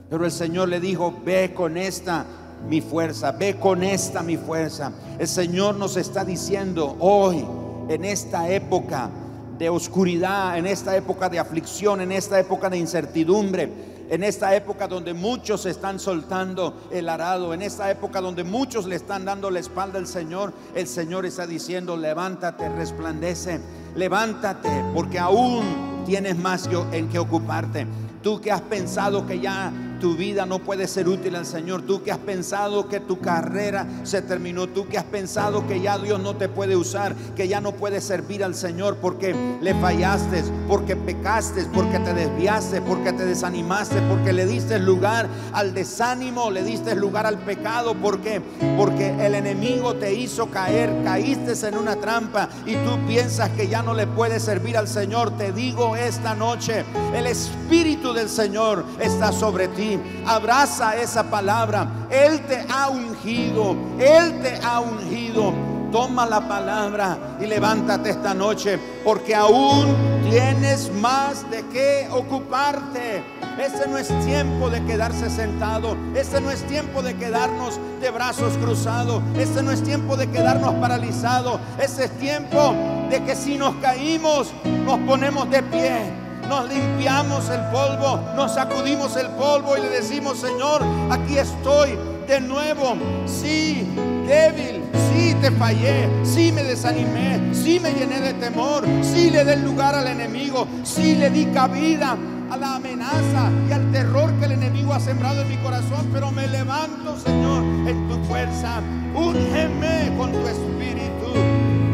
Pero 0.09 0.25
el 0.25 0.31
Señor 0.31 0.69
le 0.69 0.79
dijo, 0.79 1.13
ve 1.25 1.53
con 1.53 1.77
esta 1.77 2.25
mi 2.69 2.81
fuerza, 2.81 3.33
ve 3.33 3.57
con 3.57 3.83
esta 3.83 4.23
mi 4.23 4.37
fuerza. 4.37 4.93
El 5.19 5.27
Señor 5.27 5.75
nos 5.75 5.97
está 5.97 6.25
diciendo 6.25 6.97
hoy, 7.01 7.45
en 7.89 8.05
esta 8.05 8.49
época 8.49 9.11
de 9.59 9.69
oscuridad, 9.69 10.57
en 10.57 10.67
esta 10.67 10.97
época 10.97 11.29
de 11.29 11.41
aflicción, 11.41 12.01
en 12.01 12.13
esta 12.13 12.39
época 12.39 12.71
de 12.71 12.79
incertidumbre, 12.79 13.90
en 14.11 14.25
esta 14.25 14.55
época 14.57 14.89
donde 14.89 15.15
muchos 15.15 15.65
están 15.67 16.01
soltando 16.01 16.75
el 16.91 17.09
arado, 17.09 17.55
en 17.55 17.63
esta 17.63 17.91
época 17.91 18.21
donde 18.21 18.43
muchos 18.43 18.87
le 18.87 18.97
están 18.97 19.25
dando 19.25 19.51
la 19.51 19.61
espalda 19.61 20.01
al 20.01 20.09
Señor, 20.09 20.53
el 20.75 20.89
Señor 20.89 21.25
está 21.25 21.47
diciendo, 21.47 21.97
levántate, 21.97 22.69
resplandece, 22.71 23.61
levántate, 23.95 24.69
porque 24.93 25.21
aún 25.21 26.03
tienes 26.05 26.37
más 26.37 26.69
en 26.93 27.09
que 27.09 27.21
ocuparte. 27.21 27.87
Tú 28.21 28.41
que 28.41 28.51
has 28.51 28.61
pensado 28.63 29.27
que 29.27 29.39
ya 29.39 29.73
tu 30.01 30.17
vida 30.17 30.47
no 30.47 30.59
puede 30.59 30.89
ser 30.89 31.09
útil 31.09 31.37
al 31.37 31.47
Señor. 31.47 31.83
Tú 31.83 32.03
que 32.03 32.11
has 32.11 32.19
pensado 32.19 32.89
que 32.89 32.99
tu 32.99 33.21
carrera 33.21 33.87
se 34.03 34.23
terminó. 34.23 34.67
Tú 34.67 34.89
que 34.89 34.99
has 34.99 35.05
pensado 35.05 35.67
que 35.67 35.81
ya 35.81 35.99
Dios 35.99 36.21
no 36.21 36.35
te 36.37 36.49
puede 36.49 36.75
usar, 36.75 37.15
que 37.37 37.47
ya 37.47 37.61
no 37.61 37.73
puedes 37.73 38.03
servir 38.03 38.43
al 38.43 38.55
Señor 38.55 38.97
porque 38.97 39.35
le 39.61 39.75
fallaste, 39.75 40.43
porque 40.67 40.97
pecaste, 40.97 41.67
porque 41.73 41.99
te 41.99 42.15
desviaste, 42.15 42.81
porque 42.83 43.13
te 43.13 43.25
desanimaste, 43.25 44.01
porque 44.09 44.33
le 44.33 44.47
diste 44.47 44.79
lugar 44.79 45.29
al 45.53 45.75
desánimo, 45.75 46.51
le 46.51 46.65
diste 46.65 46.95
lugar 46.95 47.27
al 47.27 47.39
pecado. 47.39 47.95
¿Por 47.95 48.21
qué? 48.21 48.41
Porque 48.77 49.11
el 49.25 49.35
enemigo 49.35 49.95
te 49.95 50.15
hizo 50.15 50.51
caer, 50.51 50.91
caíste 51.05 51.51
en 51.69 51.77
una 51.77 51.97
trampa 51.97 52.49
y 52.65 52.75
tú 52.77 52.99
piensas 53.07 53.51
que 53.51 53.69
ya 53.69 53.83
no 53.83 53.93
le 53.93 54.07
puedes 54.07 54.43
servir 54.43 54.79
al 54.79 54.89
Señor. 54.89 55.37
Te 55.37 55.53
digo 55.53 55.97
esta 55.97 56.35
noche, 56.35 56.85
el 57.15 57.27
Espíritu 57.27 58.13
del 58.13 58.29
Señor 58.29 58.85
está 59.01 59.33
sobre 59.33 59.69
ti 59.69 59.90
Abraza 60.27 60.97
esa 60.97 61.25
palabra. 61.31 61.89
Él 62.11 62.41
te 62.47 62.65
ha 62.69 62.89
ungido. 62.89 63.77
Él 63.99 64.41
te 64.43 64.59
ha 64.63 64.81
ungido. 64.81 65.53
Toma 65.91 66.25
la 66.25 66.47
palabra 66.47 67.37
y 67.41 67.47
levántate 67.47 68.11
esta 68.11 68.33
noche 68.33 68.79
porque 69.03 69.35
aún 69.35 69.97
tienes 70.31 70.93
más 71.01 71.51
de 71.51 71.65
qué 71.73 72.09
ocuparte. 72.13 73.25
Ese 73.59 73.89
no 73.89 73.99
es 73.99 74.09
tiempo 74.25 74.71
de 74.71 74.85
quedarse 74.85 75.29
sentado. 75.29 75.97
Ese 76.15 76.41
no 76.41 76.51
es 76.51 76.63
tiempo 76.69 77.03
de 77.03 77.15
quedarnos 77.17 77.81
de 78.01 78.11
brazos 78.11 78.57
cruzados. 78.59 79.21
Ese 79.37 79.63
no 79.63 79.73
es 79.73 79.83
tiempo 79.83 80.17
de 80.17 80.29
quedarnos 80.29 80.75
paralizados. 80.75 81.61
Ese 81.79 82.05
es 82.05 82.11
tiempo 82.19 82.73
de 83.11 83.23
que 83.25 83.35
si 83.35 83.57
nos 83.57 83.75
caímos, 83.77 84.53
nos 84.85 84.99
ponemos 85.01 85.51
de 85.51 85.63
pie 85.65 86.20
nos 86.51 86.69
limpiamos 86.69 87.49
el 87.49 87.61
polvo, 87.71 88.21
nos 88.35 88.55
sacudimos 88.55 89.17
el 89.17 89.29
polvo 89.29 89.77
y 89.77 89.83
le 89.83 89.89
decimos, 89.89 90.41
Señor, 90.41 90.83
aquí 91.09 91.39
estoy 91.39 91.97
de 92.27 92.41
nuevo. 92.41 92.97
Sí, 93.25 93.87
débil, 94.27 94.83
sí 95.13 95.37
te 95.41 95.53
fallé, 95.53 96.09
sí 96.25 96.51
me 96.51 96.65
desanimé, 96.65 97.55
sí 97.55 97.79
me 97.79 97.93
llené 97.93 98.21
de 98.21 98.35
temor, 98.35 98.83
sí 99.01 99.31
le 99.31 99.45
di 99.45 99.63
lugar 99.63 99.95
al 99.95 100.09
enemigo, 100.09 100.67
sí 100.83 101.15
le 101.15 101.31
di 101.31 101.47
cabida 101.47 102.17
a 102.51 102.57
la 102.57 102.75
amenaza 102.75 103.49
y 103.69 103.73
al 103.73 103.89
terror 103.93 104.33
que 104.41 104.47
el 104.47 104.53
enemigo 104.53 104.93
ha 104.93 104.99
sembrado 104.99 105.43
en 105.43 105.49
mi 105.51 105.57
corazón, 105.59 106.11
pero 106.13 106.33
me 106.33 106.49
levanto, 106.49 107.17
Señor, 107.17 107.63
en 107.89 108.09
tu 108.09 108.17
fuerza. 108.25 108.81
Úngeme 109.15 110.13
con 110.19 110.33
tu 110.33 110.49
espíritu. 110.49 111.33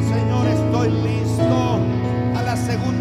Señor, 0.08 0.46
estoy 0.46 0.88
listo 0.88 1.65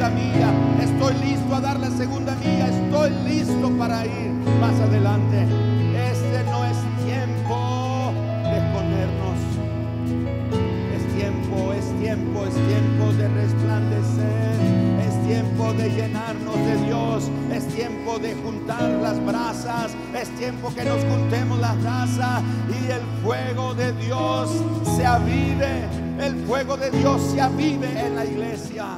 la 0.05 0.09
segunda 0.09 0.09
mía. 0.09 0.53
Estoy 0.81 1.13
listo 1.25 1.55
a 1.55 1.61
dar 1.61 1.79
la 1.79 1.89
segunda 1.89 2.35
mía. 2.35 2.67
Estoy 2.67 3.09
listo 3.27 3.69
para 3.77 4.05
ir 4.05 4.31
más 4.59 4.79
adelante. 4.79 5.43
Este 6.11 6.43
no 6.49 6.65
es 6.65 6.77
tiempo 7.05 8.13
de 8.43 8.57
escondernos. 8.57 9.39
Es 10.95 11.15
tiempo, 11.15 11.73
es 11.73 11.99
tiempo, 11.99 12.45
es 12.45 12.53
tiempo 12.53 13.13
de 13.13 13.27
resplandecer. 13.29 14.55
Es 15.07 15.27
tiempo 15.27 15.73
de 15.73 15.89
llenarnos 15.89 16.55
de 16.55 16.85
Dios. 16.85 17.31
Es 17.51 17.67
tiempo 17.67 18.19
de 18.19 18.35
juntar 18.35 18.83
las 19.01 19.23
brasas. 19.25 19.95
Es 20.13 20.29
tiempo 20.35 20.73
que 20.73 20.83
nos 20.83 21.03
juntemos 21.05 21.59
las 21.59 21.81
brasas 21.81 22.41
y 22.69 22.91
el 22.91 23.01
fuego 23.23 23.73
de 23.73 23.91
Dios 23.93 24.49
se 24.95 25.05
avive 25.05 26.05
el 26.19 26.45
fuego 26.45 26.77
de 26.77 26.89
Dios 26.91 27.21
se 27.33 27.41
avive 27.41 27.87
en 27.99 28.15
la 28.15 28.25
iglesia. 28.25 28.95